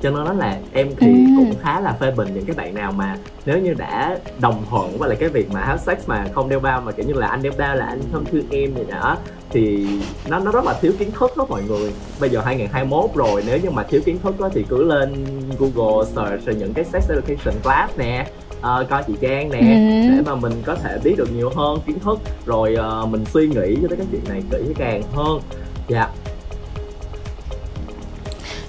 cho 0.05 0.11
nên 0.11 0.25
đó 0.25 0.33
là 0.33 0.59
em 0.73 0.89
thì 0.97 1.07
ừ. 1.07 1.33
cũng 1.37 1.55
khá 1.63 1.81
là 1.81 1.93
phê 1.93 2.11
bình 2.11 2.29
những 2.35 2.45
cái 2.45 2.57
bạn 2.57 2.75
nào 2.75 2.93
mà 2.93 3.17
nếu 3.47 3.59
như 3.59 3.75
đã 3.75 4.19
đồng 4.41 4.65
thuận 4.71 4.99
với 4.99 5.09
lại 5.09 5.19
cái 5.21 5.29
việc 5.29 5.51
mà 5.51 5.61
have 5.61 5.79
sex 5.79 6.09
mà 6.09 6.27
không 6.35 6.49
đeo 6.49 6.61
bao 6.61 6.81
mà 6.81 6.93
kiểu 6.93 7.07
như 7.07 7.15
là 7.15 7.27
anh 7.27 7.43
đeo 7.43 7.53
bao 7.59 7.77
là 7.77 7.87
anh 7.87 8.01
không 8.13 8.25
thương 8.25 8.45
em 8.51 8.75
gì 8.75 8.83
đó 8.91 9.17
thì 9.51 9.87
nó 10.29 10.39
nó 10.39 10.51
rất 10.51 10.65
là 10.65 10.75
thiếu 10.81 10.93
kiến 10.99 11.11
thức 11.19 11.31
đó 11.37 11.47
mọi 11.49 11.63
người 11.63 11.93
bây 12.21 12.31
giờ 12.31 12.41
2021 12.45 13.11
rồi 13.15 13.43
nếu 13.47 13.59
như 13.59 13.71
mà 13.71 13.83
thiếu 13.83 14.01
kiến 14.05 14.19
thức 14.23 14.41
đó 14.41 14.49
thì 14.53 14.65
cứ 14.69 14.85
lên 14.85 15.25
Google 15.59 16.07
search 16.07 16.59
những 16.59 16.75
cái 16.75 16.85
sex 16.85 17.11
education 17.11 17.63
class 17.63 17.99
nè 17.99 18.27
uh, 18.59 18.89
coi 18.91 19.03
chị 19.03 19.15
Trang 19.21 19.51
nè 19.51 19.59
ừ. 19.59 20.17
để 20.17 20.23
mà 20.27 20.35
mình 20.35 20.53
có 20.65 20.75
thể 20.75 20.99
biết 21.05 21.15
được 21.19 21.29
nhiều 21.35 21.51
hơn 21.57 21.79
kiến 21.87 21.99
thức 21.99 22.19
rồi 22.47 22.77
uh, 23.03 23.09
mình 23.09 23.25
suy 23.25 23.49
nghĩ 23.49 23.79
cho 23.83 23.89
tới 23.89 23.97
cái 23.97 24.07
chuyện 24.13 24.23
này 24.29 24.43
kỹ 24.51 24.75
càng 24.79 25.03
hơn 25.15 25.41
dạ 25.89 25.99
yeah 25.99 26.24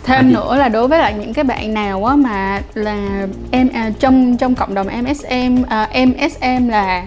thêm 0.06 0.34
nữa 0.34 0.56
là 0.56 0.70
đối 0.70 0.88
với 0.88 1.00
lại 1.00 1.13
những 1.13 1.34
cái 1.34 1.44
bạn 1.44 1.74
nào 1.74 2.06
á 2.06 2.15
mà 2.15 2.62
là 2.74 3.28
em 3.52 3.70
à, 3.74 3.91
trong 4.00 4.38
trong 4.38 4.56
cộng 4.56 4.74
đồng 4.74 4.88
MSM 4.88 5.63
à, 5.70 5.89
MSM 6.06 6.68
là 6.68 7.06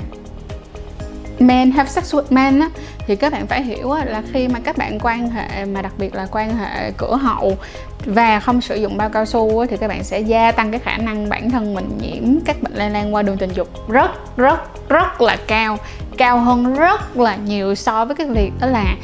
men 1.38 1.70
have 1.70 1.90
sex 1.90 2.14
with 2.14 2.22
men 2.30 2.60
á 2.60 2.68
thì 3.06 3.16
các 3.16 3.32
bạn 3.32 3.46
phải 3.46 3.62
hiểu 3.62 3.90
á, 3.90 4.04
là 4.04 4.22
khi 4.32 4.48
mà 4.48 4.60
các 4.64 4.78
bạn 4.78 4.98
quan 5.02 5.30
hệ 5.30 5.64
mà 5.64 5.82
đặc 5.82 5.92
biệt 5.98 6.14
là 6.14 6.26
quan 6.32 6.56
hệ 6.56 6.90
cửa 6.96 7.16
hậu 7.16 7.56
và 8.04 8.40
không 8.40 8.60
sử 8.60 8.76
dụng 8.76 8.96
bao 8.96 9.08
cao 9.08 9.24
su 9.24 9.58
á, 9.58 9.66
thì 9.70 9.76
các 9.76 9.88
bạn 9.88 10.04
sẽ 10.04 10.20
gia 10.20 10.52
tăng 10.52 10.70
cái 10.70 10.80
khả 10.80 10.96
năng 10.96 11.28
bản 11.28 11.50
thân 11.50 11.74
mình 11.74 11.98
nhiễm 12.00 12.40
các 12.44 12.62
bệnh 12.62 12.72
lây 12.74 12.90
lan 12.90 13.14
qua 13.14 13.22
đường 13.22 13.36
tình 13.36 13.50
dục 13.52 13.88
rất 13.88 14.36
rất 14.36 14.88
rất 14.88 15.20
là 15.20 15.36
cao 15.46 15.78
cao 16.16 16.38
hơn 16.38 16.74
rất 16.74 17.16
là 17.16 17.36
nhiều 17.36 17.74
so 17.74 18.04
với 18.04 18.16
cái 18.16 18.26
việc 18.26 18.50
đó 18.60 18.66
là 18.66 18.96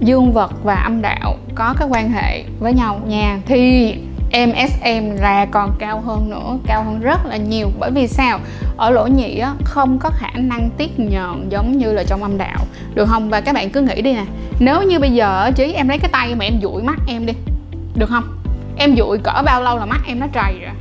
dương 0.00 0.32
vật 0.32 0.52
và 0.64 0.74
âm 0.74 1.02
đạo 1.02 1.36
có 1.54 1.74
cái 1.78 1.88
quan 1.90 2.10
hệ 2.10 2.44
với 2.60 2.72
nhau 2.72 3.00
nha. 3.06 3.40
Thì 3.46 3.94
MSM 4.32 5.16
là 5.20 5.46
còn 5.50 5.76
cao 5.78 6.00
hơn 6.00 6.30
nữa 6.30 6.58
cao 6.66 6.84
hơn 6.84 7.00
rất 7.00 7.26
là 7.26 7.36
nhiều. 7.36 7.70
Bởi 7.78 7.90
vì 7.90 8.06
sao? 8.06 8.38
Ở 8.76 8.90
lỗ 8.90 9.06
nhị 9.06 9.38
á, 9.38 9.54
không 9.64 9.98
có 9.98 10.10
khả 10.10 10.30
năng 10.34 10.70
tiết 10.70 11.00
nhờn 11.00 11.48
giống 11.48 11.78
như 11.78 11.92
là 11.92 12.04
trong 12.06 12.22
âm 12.22 12.38
đạo. 12.38 12.58
Được 12.94 13.06
không? 13.06 13.30
Và 13.30 13.40
các 13.40 13.54
bạn 13.54 13.70
cứ 13.70 13.80
nghĩ 13.80 14.02
đi 14.02 14.12
nè. 14.12 14.24
Nếu 14.58 14.82
như 14.82 14.98
bây 14.98 15.10
giờ 15.10 15.50
chí 15.56 15.72
em 15.72 15.88
lấy 15.88 15.98
cái 15.98 16.10
tay 16.12 16.34
mà 16.34 16.44
em 16.44 16.60
dụi 16.62 16.82
mắt 16.82 16.98
em 17.06 17.26
đi. 17.26 17.32
Được 17.94 18.08
không? 18.08 18.24
Em 18.76 18.96
dụi 18.96 19.18
cỡ 19.18 19.42
bao 19.44 19.62
lâu 19.62 19.78
là 19.78 19.84
mắt 19.84 20.00
em 20.06 20.20
nó 20.20 20.26
trầy 20.32 20.58
rồi? 20.60 20.74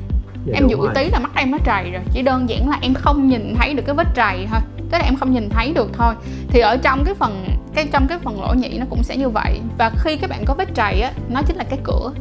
Dạ, 0.45 0.53
em 0.53 0.69
dụi 0.69 0.87
tí 0.95 1.09
là 1.09 1.19
mắt 1.19 1.31
em 1.35 1.51
nó 1.51 1.57
trầy 1.65 1.91
rồi. 1.91 2.01
Chỉ 2.13 2.21
đơn 2.21 2.49
giản 2.49 2.69
là 2.69 2.77
em 2.81 2.93
không 2.93 3.29
nhìn 3.29 3.55
thấy 3.59 3.73
được 3.73 3.83
cái 3.85 3.95
vết 3.95 4.07
trầy 4.15 4.47
thôi. 4.51 4.59
Tức 4.77 4.97
là 4.97 5.05
em 5.05 5.15
không 5.15 5.31
nhìn 5.31 5.49
thấy 5.49 5.71
được 5.75 5.89
thôi. 5.93 6.13
Thì 6.47 6.59
ở 6.59 6.77
trong 6.77 7.03
cái 7.05 7.15
phần 7.15 7.47
cái 7.75 7.87
trong 7.91 8.07
cái 8.07 8.17
phần 8.23 8.41
lỗ 8.41 8.53
nhĩ 8.53 8.77
nó 8.77 8.85
cũng 8.89 9.03
sẽ 9.03 9.17
như 9.17 9.29
vậy. 9.29 9.59
Và 9.77 9.91
khi 9.97 10.17
các 10.17 10.29
bạn 10.29 10.45
có 10.45 10.53
vết 10.53 10.67
trầy 10.75 11.01
á 11.01 11.11
nó 11.29 11.41
chính 11.47 11.55
là 11.55 11.63
cái 11.63 11.79
cửa. 11.83 12.11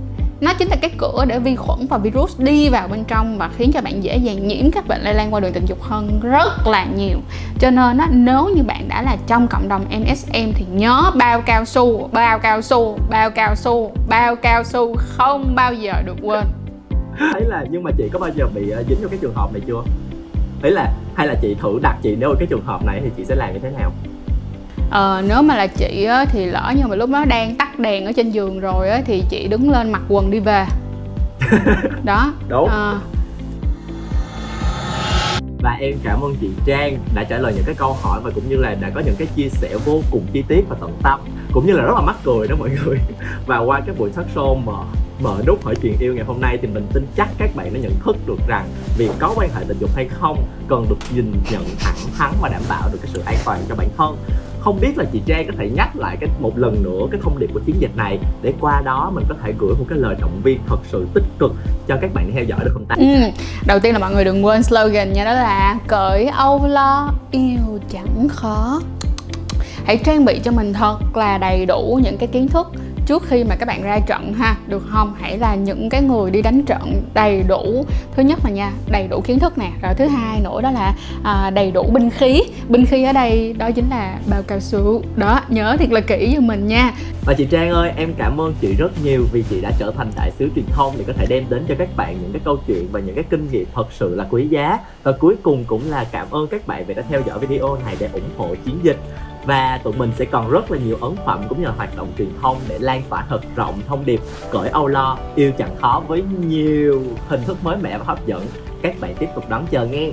Nó 0.41 0.55
chính 0.55 0.69
là 0.69 0.77
cái 0.77 0.91
cửa 0.99 1.25
để 1.29 1.39
vi 1.39 1.57
khuẩn 1.57 1.87
và 1.87 1.99
virus 1.99 2.41
đi 2.41 2.69
vào 2.69 2.89
bên 2.89 3.05
trong 3.05 3.39
và 3.39 3.51
khiến 3.57 3.73
cho 3.73 3.81
bạn 3.81 4.05
dễ 4.05 4.17
dàng 4.17 4.49
nhiễm 4.49 4.71
các 4.71 4.89
bệnh 4.89 5.03
lây 5.03 5.15
lan 5.15 5.35
qua 5.35 5.41
đường 5.41 5.53
tình 5.53 5.67
dục 5.67 5.83
hơn 5.83 6.21
rất 6.23 6.67
là 6.67 6.85
nhiều. 6.85 7.19
Cho 7.59 7.71
nên 7.71 7.99
á, 7.99 8.09
nếu 8.13 8.49
như 8.57 8.63
bạn 8.63 8.89
đã 8.89 9.03
là 9.03 9.17
trong 9.27 9.49
cộng 9.49 9.69
đồng 9.69 9.85
MSM 9.91 10.53
thì 10.55 10.65
nhớ 10.73 11.03
bao 11.15 11.41
cao 11.41 11.65
su 11.65 12.09
bao 12.13 12.39
cao 12.39 12.63
su 12.63 12.99
bao 13.11 13.31
cao 13.31 13.55
su 13.57 13.93
bao 14.09 14.37
cao 14.37 14.65
su 14.65 14.95
không 14.99 15.55
bao 15.55 15.75
giờ 15.75 15.93
được 16.07 16.17
quên. 16.23 16.45
Thấy 17.33 17.43
là 17.47 17.65
nhưng 17.71 17.83
mà 17.83 17.91
chị 17.99 18.09
có 18.13 18.19
bao 18.19 18.31
giờ 18.37 18.47
bị 18.55 18.73
uh, 18.81 18.87
dính 18.89 19.01
vào 19.01 19.09
cái 19.09 19.19
trường 19.23 19.35
hợp 19.35 19.53
này 19.53 19.63
chưa? 19.67 19.83
Ấy 20.63 20.73
là 20.73 20.93
hay 21.15 21.27
là 21.27 21.35
chị 21.43 21.57
thử 21.61 21.79
đặt 21.83 21.97
chị 22.03 22.17
nếu 22.21 22.35
cái 22.39 22.47
trường 22.51 22.65
hợp 22.65 22.85
này 22.85 23.01
thì 23.05 23.11
chị 23.17 23.25
sẽ 23.25 23.35
làm 23.35 23.53
như 23.53 23.59
thế 23.63 23.71
nào? 23.71 23.93
Ờ, 24.91 25.23
nếu 25.29 25.43
mà 25.43 25.57
là 25.57 25.67
chị 25.67 26.05
á, 26.05 26.25
thì 26.25 26.47
lỡ 26.47 26.73
như 26.77 26.87
mà 26.87 26.97
lúc 26.97 27.11
đó 27.11 27.25
đang 27.25 27.57
tắt 27.57 27.79
đèn 27.79 28.05
ở 28.05 28.13
trên 28.13 28.31
giường 28.31 28.61
rồi 28.61 28.89
á, 28.89 29.01
thì 29.07 29.23
chị 29.31 29.49
đứng 29.49 29.71
lên 29.71 29.93
mặc 29.93 30.03
quần 30.09 30.31
đi 30.31 30.41
về. 30.41 30.67
Đó. 32.05 32.33
Đúng. 32.49 32.69
À. 32.69 32.95
và 35.63 35.77
em 35.81 35.95
cảm 36.05 36.21
ơn 36.21 36.35
chị 36.41 36.51
Trang 36.67 36.99
đã 37.15 37.25
trả 37.25 37.39
lời 37.39 37.53
những 37.57 37.65
cái 37.65 37.75
câu 37.75 37.97
hỏi 38.03 38.21
và 38.25 38.31
cũng 38.35 38.49
như 38.49 38.57
là 38.57 38.75
đã 38.81 38.91
có 38.95 39.01
những 39.01 39.15
cái 39.19 39.29
chia 39.37 39.49
sẻ 39.49 39.77
vô 39.85 40.01
cùng 40.11 40.27
chi 40.33 40.45
tiết 40.49 40.65
và 40.69 40.77
tận 40.81 40.93
tâm 41.03 41.21
cũng 41.53 41.67
như 41.67 41.73
là 41.73 41.83
rất 41.83 41.95
là 41.95 42.01
mắc 42.01 42.17
cười 42.25 42.49
đó 42.49 42.57
mọi 42.59 42.71
người. 42.71 42.99
Và 43.47 43.59
qua 43.59 43.81
cái 43.87 43.95
buổi 43.99 44.11
talk 44.11 44.27
show 44.35 44.57
mà 44.57 44.73
mở 45.23 45.43
nút 45.47 45.65
hỏi 45.65 45.75
chuyện 45.83 45.95
yêu 46.01 46.15
ngày 46.15 46.25
hôm 46.25 46.41
nay 46.41 46.59
thì 46.63 46.69
mình 46.69 46.87
tin 46.93 47.07
chắc 47.17 47.29
các 47.39 47.51
bạn 47.57 47.75
đã 47.75 47.81
nhận 47.81 47.93
thức 48.05 48.17
được 48.27 48.39
rằng 48.49 48.69
việc 48.99 49.11
có 49.19 49.33
quan 49.37 49.51
hệ 49.55 49.65
tình 49.69 49.79
dục 49.81 49.91
hay 49.95 50.09
không 50.09 50.45
cần 50.69 50.87
được 50.89 50.99
nhìn 51.15 51.33
nhận 51.51 51.65
thẳng 51.81 51.97
thắn 52.19 52.31
và 52.41 52.49
đảm 52.49 52.63
bảo 52.69 52.89
được 52.93 52.99
cái 53.03 53.11
sự 53.15 53.23
an 53.27 53.37
toàn 53.45 53.61
cho 53.69 53.75
bản 53.75 53.89
thân 53.97 54.17
không 54.61 54.81
biết 54.81 54.99
là 54.99 55.05
chị 55.13 55.23
Trang 55.27 55.47
có 55.47 55.53
thể 55.59 55.71
nhắc 55.77 55.97
lại 55.97 56.17
cái 56.21 56.31
một 56.41 56.59
lần 56.59 56.83
nữa 56.83 57.07
cái 57.11 57.21
thông 57.23 57.39
điệp 57.39 57.51
của 57.55 57.61
chiến 57.67 57.77
dịch 57.79 57.97
này 57.97 58.19
để 58.43 58.53
qua 58.61 58.83
đó 58.85 59.11
mình 59.15 59.25
có 59.29 59.35
thể 59.43 59.53
gửi 59.59 59.75
một 59.79 59.85
cái 59.89 59.99
lời 59.99 60.15
động 60.21 60.41
viên 60.43 60.61
thật 60.67 60.79
sự 60.93 61.07
tích 61.15 61.25
cực 61.39 61.53
cho 61.89 61.97
các 62.01 62.11
bạn 62.15 62.31
theo 62.35 62.45
dõi 62.45 62.61
được 62.65 62.71
không 62.73 62.85
ta? 62.85 62.95
Ừ. 62.99 63.05
Đầu 63.67 63.79
tiên 63.79 63.93
là 63.93 63.99
mọi 63.99 64.13
người 64.13 64.25
đừng 64.25 64.45
quên 64.45 64.63
slogan 64.63 65.13
nha, 65.13 65.25
đó 65.25 65.33
là 65.33 65.79
cởi 65.87 66.27
âu 66.27 66.67
lo, 66.67 67.13
yêu 67.31 67.79
chẳng 67.93 68.29
khó 68.29 68.81
hãy 69.85 69.97
trang 69.97 70.25
bị 70.25 70.41
cho 70.45 70.53
mình 70.53 70.73
thật 70.73 70.99
là 71.15 71.39
đầy 71.39 71.67
đủ 71.67 72.01
những 72.03 72.19
cái 72.19 72.29
kiến 72.29 72.49
thức 72.49 72.73
trước 73.11 73.23
khi 73.27 73.45
mà 73.45 73.57
các 73.57 73.67
bạn 73.67 73.83
ra 73.83 73.99
trận 73.99 74.33
ha 74.33 74.57
được 74.67 74.83
không? 74.89 75.15
Hãy 75.21 75.39
là 75.39 75.55
những 75.55 75.89
cái 75.89 76.03
người 76.03 76.31
đi 76.31 76.43
đánh 76.43 76.63
trận 76.63 77.03
đầy 77.15 77.43
đủ 77.49 77.85
thứ 78.17 78.23
nhất 78.23 78.39
là 78.45 78.51
nha 78.51 78.73
đầy 78.91 79.09
đủ 79.09 79.21
kiến 79.21 79.39
thức 79.39 79.59
nè 79.59 79.71
rồi 79.83 79.95
thứ 79.95 80.07
hai 80.07 80.41
nữa 80.41 80.61
đó 80.63 80.71
là 80.71 80.95
à, 81.25 81.51
đầy 81.51 81.71
đủ 81.71 81.83
binh 81.93 82.11
khí. 82.11 82.43
Binh 82.69 82.87
khí 82.87 83.05
ở 83.05 83.13
đây 83.13 83.55
đó 83.59 83.71
chính 83.71 83.91
là 83.91 84.19
bao 84.31 84.43
cao 84.43 84.61
su. 84.61 85.03
Đó 85.17 85.41
nhớ 85.49 85.77
thiệt 85.79 85.91
là 85.91 86.01
kỹ 86.01 86.33
cho 86.35 86.41
mình 86.41 86.67
nha. 86.69 86.93
Và 87.27 87.35
chị 87.35 87.47
Trang 87.51 87.71
ơi 87.71 87.93
em 87.97 88.15
cảm 88.19 88.41
ơn 88.41 88.55
chị 88.61 88.75
rất 88.79 88.93
nhiều 89.05 89.27
vì 89.33 89.45
chị 89.51 89.61
đã 89.61 89.73
trở 89.79 89.93
thành 89.97 90.11
đại 90.17 90.31
sứ 90.39 90.49
truyền 90.57 90.67
thông 90.69 90.95
để 90.99 91.05
có 91.07 91.13
thể 91.13 91.27
đem 91.29 91.45
đến 91.49 91.65
cho 91.69 91.75
các 91.79 91.97
bạn 91.97 92.17
những 92.23 92.33
cái 92.33 92.41
câu 92.45 92.57
chuyện 92.67 92.89
và 92.93 93.01
những 93.01 93.15
cái 93.15 93.25
kinh 93.31 93.49
nghiệm 93.53 93.67
thật 93.75 93.87
sự 93.91 94.15
là 94.15 94.27
quý 94.31 94.49
giá. 94.49 94.79
Và 95.03 95.13
cuối 95.13 95.37
cùng 95.43 95.65
cũng 95.65 95.91
là 95.91 96.05
cảm 96.13 96.27
ơn 96.31 96.47
các 96.47 96.67
bạn 96.67 96.85
vì 96.87 96.95
đã 96.95 97.03
theo 97.11 97.21
dõi 97.27 97.39
video 97.39 97.77
này 97.85 97.97
để 97.99 98.09
ủng 98.13 98.31
hộ 98.37 98.55
chiến 98.65 98.79
dịch 98.83 98.99
và 99.45 99.81
tụi 99.85 99.93
mình 99.93 100.13
sẽ 100.17 100.25
còn 100.25 100.51
rất 100.51 100.71
là 100.71 100.79
nhiều 100.79 100.99
ấn 101.01 101.17
phẩm 101.27 101.43
cũng 101.49 101.61
như 101.61 101.67
là 101.67 101.73
hoạt 101.73 101.97
động 101.97 102.13
truyền 102.19 102.29
thông 102.43 102.57
để 102.69 102.79
lan 102.79 103.03
tỏa 103.09 103.25
thật 103.29 103.41
rộng, 103.57 103.81
thông 103.87 104.05
điệp, 104.05 104.21
cởi 104.51 104.69
âu 104.69 104.87
lo, 104.87 105.19
yêu 105.35 105.53
chẳng 105.59 105.77
khó 105.81 106.03
với 106.09 106.23
nhiều 106.47 107.03
hình 107.29 107.41
thức 107.47 107.57
mới 107.63 107.77
mẻ 107.77 107.99
và 107.99 108.05
hấp 108.05 108.27
dẫn. 108.27 108.47
Các 108.83 108.95
bạn 109.01 109.15
tiếp 109.19 109.29
tục 109.35 109.45
đón 109.49 109.67
chờ 109.71 109.87
nghe. 109.87 110.11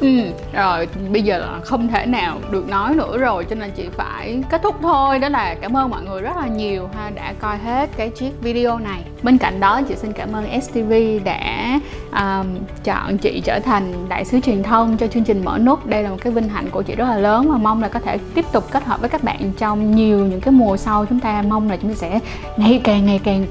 Ừ, 0.00 0.08
rồi 0.52 0.88
bây 1.12 1.22
giờ 1.22 1.38
là 1.38 1.60
không 1.64 1.88
thể 1.88 2.06
nào 2.06 2.38
được 2.50 2.68
nói 2.68 2.94
nữa 2.94 3.18
rồi 3.18 3.44
cho 3.44 3.56
nên 3.56 3.70
chị 3.70 3.88
phải 3.92 4.42
kết 4.50 4.62
thúc 4.62 4.76
thôi. 4.82 5.18
Đó 5.18 5.28
là 5.28 5.54
cảm 5.54 5.76
ơn 5.76 5.90
mọi 5.90 6.02
người 6.02 6.22
rất 6.22 6.36
là 6.36 6.46
nhiều 6.46 6.88
ha 6.94 7.10
đã 7.10 7.32
coi 7.40 7.58
hết 7.58 7.90
cái 7.96 8.10
chiếc 8.10 8.30
video 8.40 8.78
này. 8.78 9.00
Bên 9.22 9.38
cạnh 9.38 9.60
đó 9.60 9.82
chị 9.88 9.94
xin 9.96 10.12
cảm 10.12 10.32
ơn 10.32 10.60
STV 10.60 10.92
đã 11.24 11.80
um, 12.12 12.46
chọn 12.84 13.18
chị 13.18 13.42
trở 13.44 13.60
thành 13.60 14.08
đại 14.08 14.24
sứ 14.24 14.40
truyền 14.40 14.62
thông 14.62 14.96
cho 14.96 15.06
chương 15.06 15.24
trình 15.24 15.44
mở 15.44 15.58
nút. 15.58 15.86
Đây 15.86 16.02
là 16.02 16.10
một 16.10 16.18
cái 16.20 16.32
vinh 16.32 16.48
hạnh 16.48 16.66
của 16.70 16.82
chị 16.82 16.94
rất 16.94 17.04
là 17.04 17.16
lớn 17.16 17.50
và 17.50 17.56
mong 17.56 17.82
là 17.82 17.88
có 17.88 18.00
thể 18.00 18.18
tiếp 18.34 18.44
tục 18.52 18.64
kết 18.70 18.84
hợp 18.84 19.00
với 19.00 19.08
các 19.08 19.22
bạn 19.22 19.52
trong 19.58 19.96
nhiều 19.96 20.18
những 20.18 20.40
cái 20.40 20.52
mùa 20.52 20.76
sau 20.76 21.06
chúng 21.06 21.20
ta. 21.20 21.42
Mong 21.48 21.70
là 21.70 21.76
chúng 21.76 21.90
ta 21.90 21.96
sẽ 21.96 22.20
ngày 22.56 22.80
càng 22.84 23.06
ngày 23.06 23.20
càng 23.24 23.46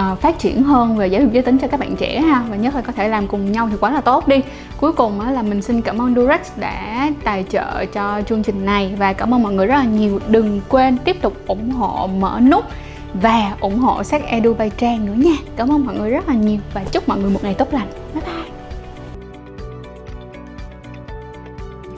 uh, 0.00 0.20
phát 0.20 0.38
triển 0.38 0.62
hơn 0.62 0.96
về 0.96 1.06
giáo 1.06 1.22
dục 1.22 1.32
giới 1.32 1.42
tính 1.42 1.58
cho 1.58 1.68
các 1.68 1.80
bạn 1.80 1.96
trẻ 1.96 2.20
ha 2.20 2.44
và 2.50 2.56
nhất 2.56 2.74
là 2.74 2.80
có 2.80 2.92
thể 2.92 3.08
làm 3.08 3.26
cùng 3.26 3.52
nhau 3.52 3.68
thì 3.70 3.76
quá 3.80 3.90
là 3.90 4.00
tốt 4.00 4.28
đi. 4.28 4.36
Cuối 4.80 4.92
cùng 4.92 5.20
á, 5.20 5.30
là 5.30 5.42
mình 5.42 5.62
xin 5.62 5.82
cảm 5.82 6.00
ơn 6.00 6.14
Durex 6.14 6.40
đã 6.56 7.10
tài 7.24 7.44
trợ 7.50 7.84
cho 7.84 8.22
chương 8.28 8.42
trình 8.42 8.64
này 8.64 8.94
và 8.98 9.12
cảm 9.12 9.34
ơn 9.34 9.42
mọi 9.42 9.52
người 9.52 9.66
rất 9.66 9.76
là 9.76 9.84
nhiều. 9.84 10.20
Đừng 10.28 10.60
quên 10.68 10.96
tiếp 11.04 11.22
tục 11.22 11.36
ủng 11.46 11.70
hộ 11.70 12.06
mở 12.06 12.40
nút 12.50 12.64
và 13.14 13.56
ủng 13.60 13.78
hộ 13.78 14.02
sách 14.02 14.22
Edu 14.26 14.54
Bay 14.54 14.70
Trang 14.76 15.06
nữa 15.06 15.14
nha. 15.16 15.36
Cảm 15.56 15.72
ơn 15.72 15.86
mọi 15.86 15.94
người 15.94 16.10
rất 16.10 16.28
là 16.28 16.34
nhiều 16.34 16.58
và 16.74 16.84
chúc 16.92 17.08
mọi 17.08 17.18
người 17.18 17.30
một 17.30 17.40
ngày 17.42 17.54
tốt 17.54 17.68
lành. 17.72 17.88
Bye 18.14 18.22
bye. 18.26 18.33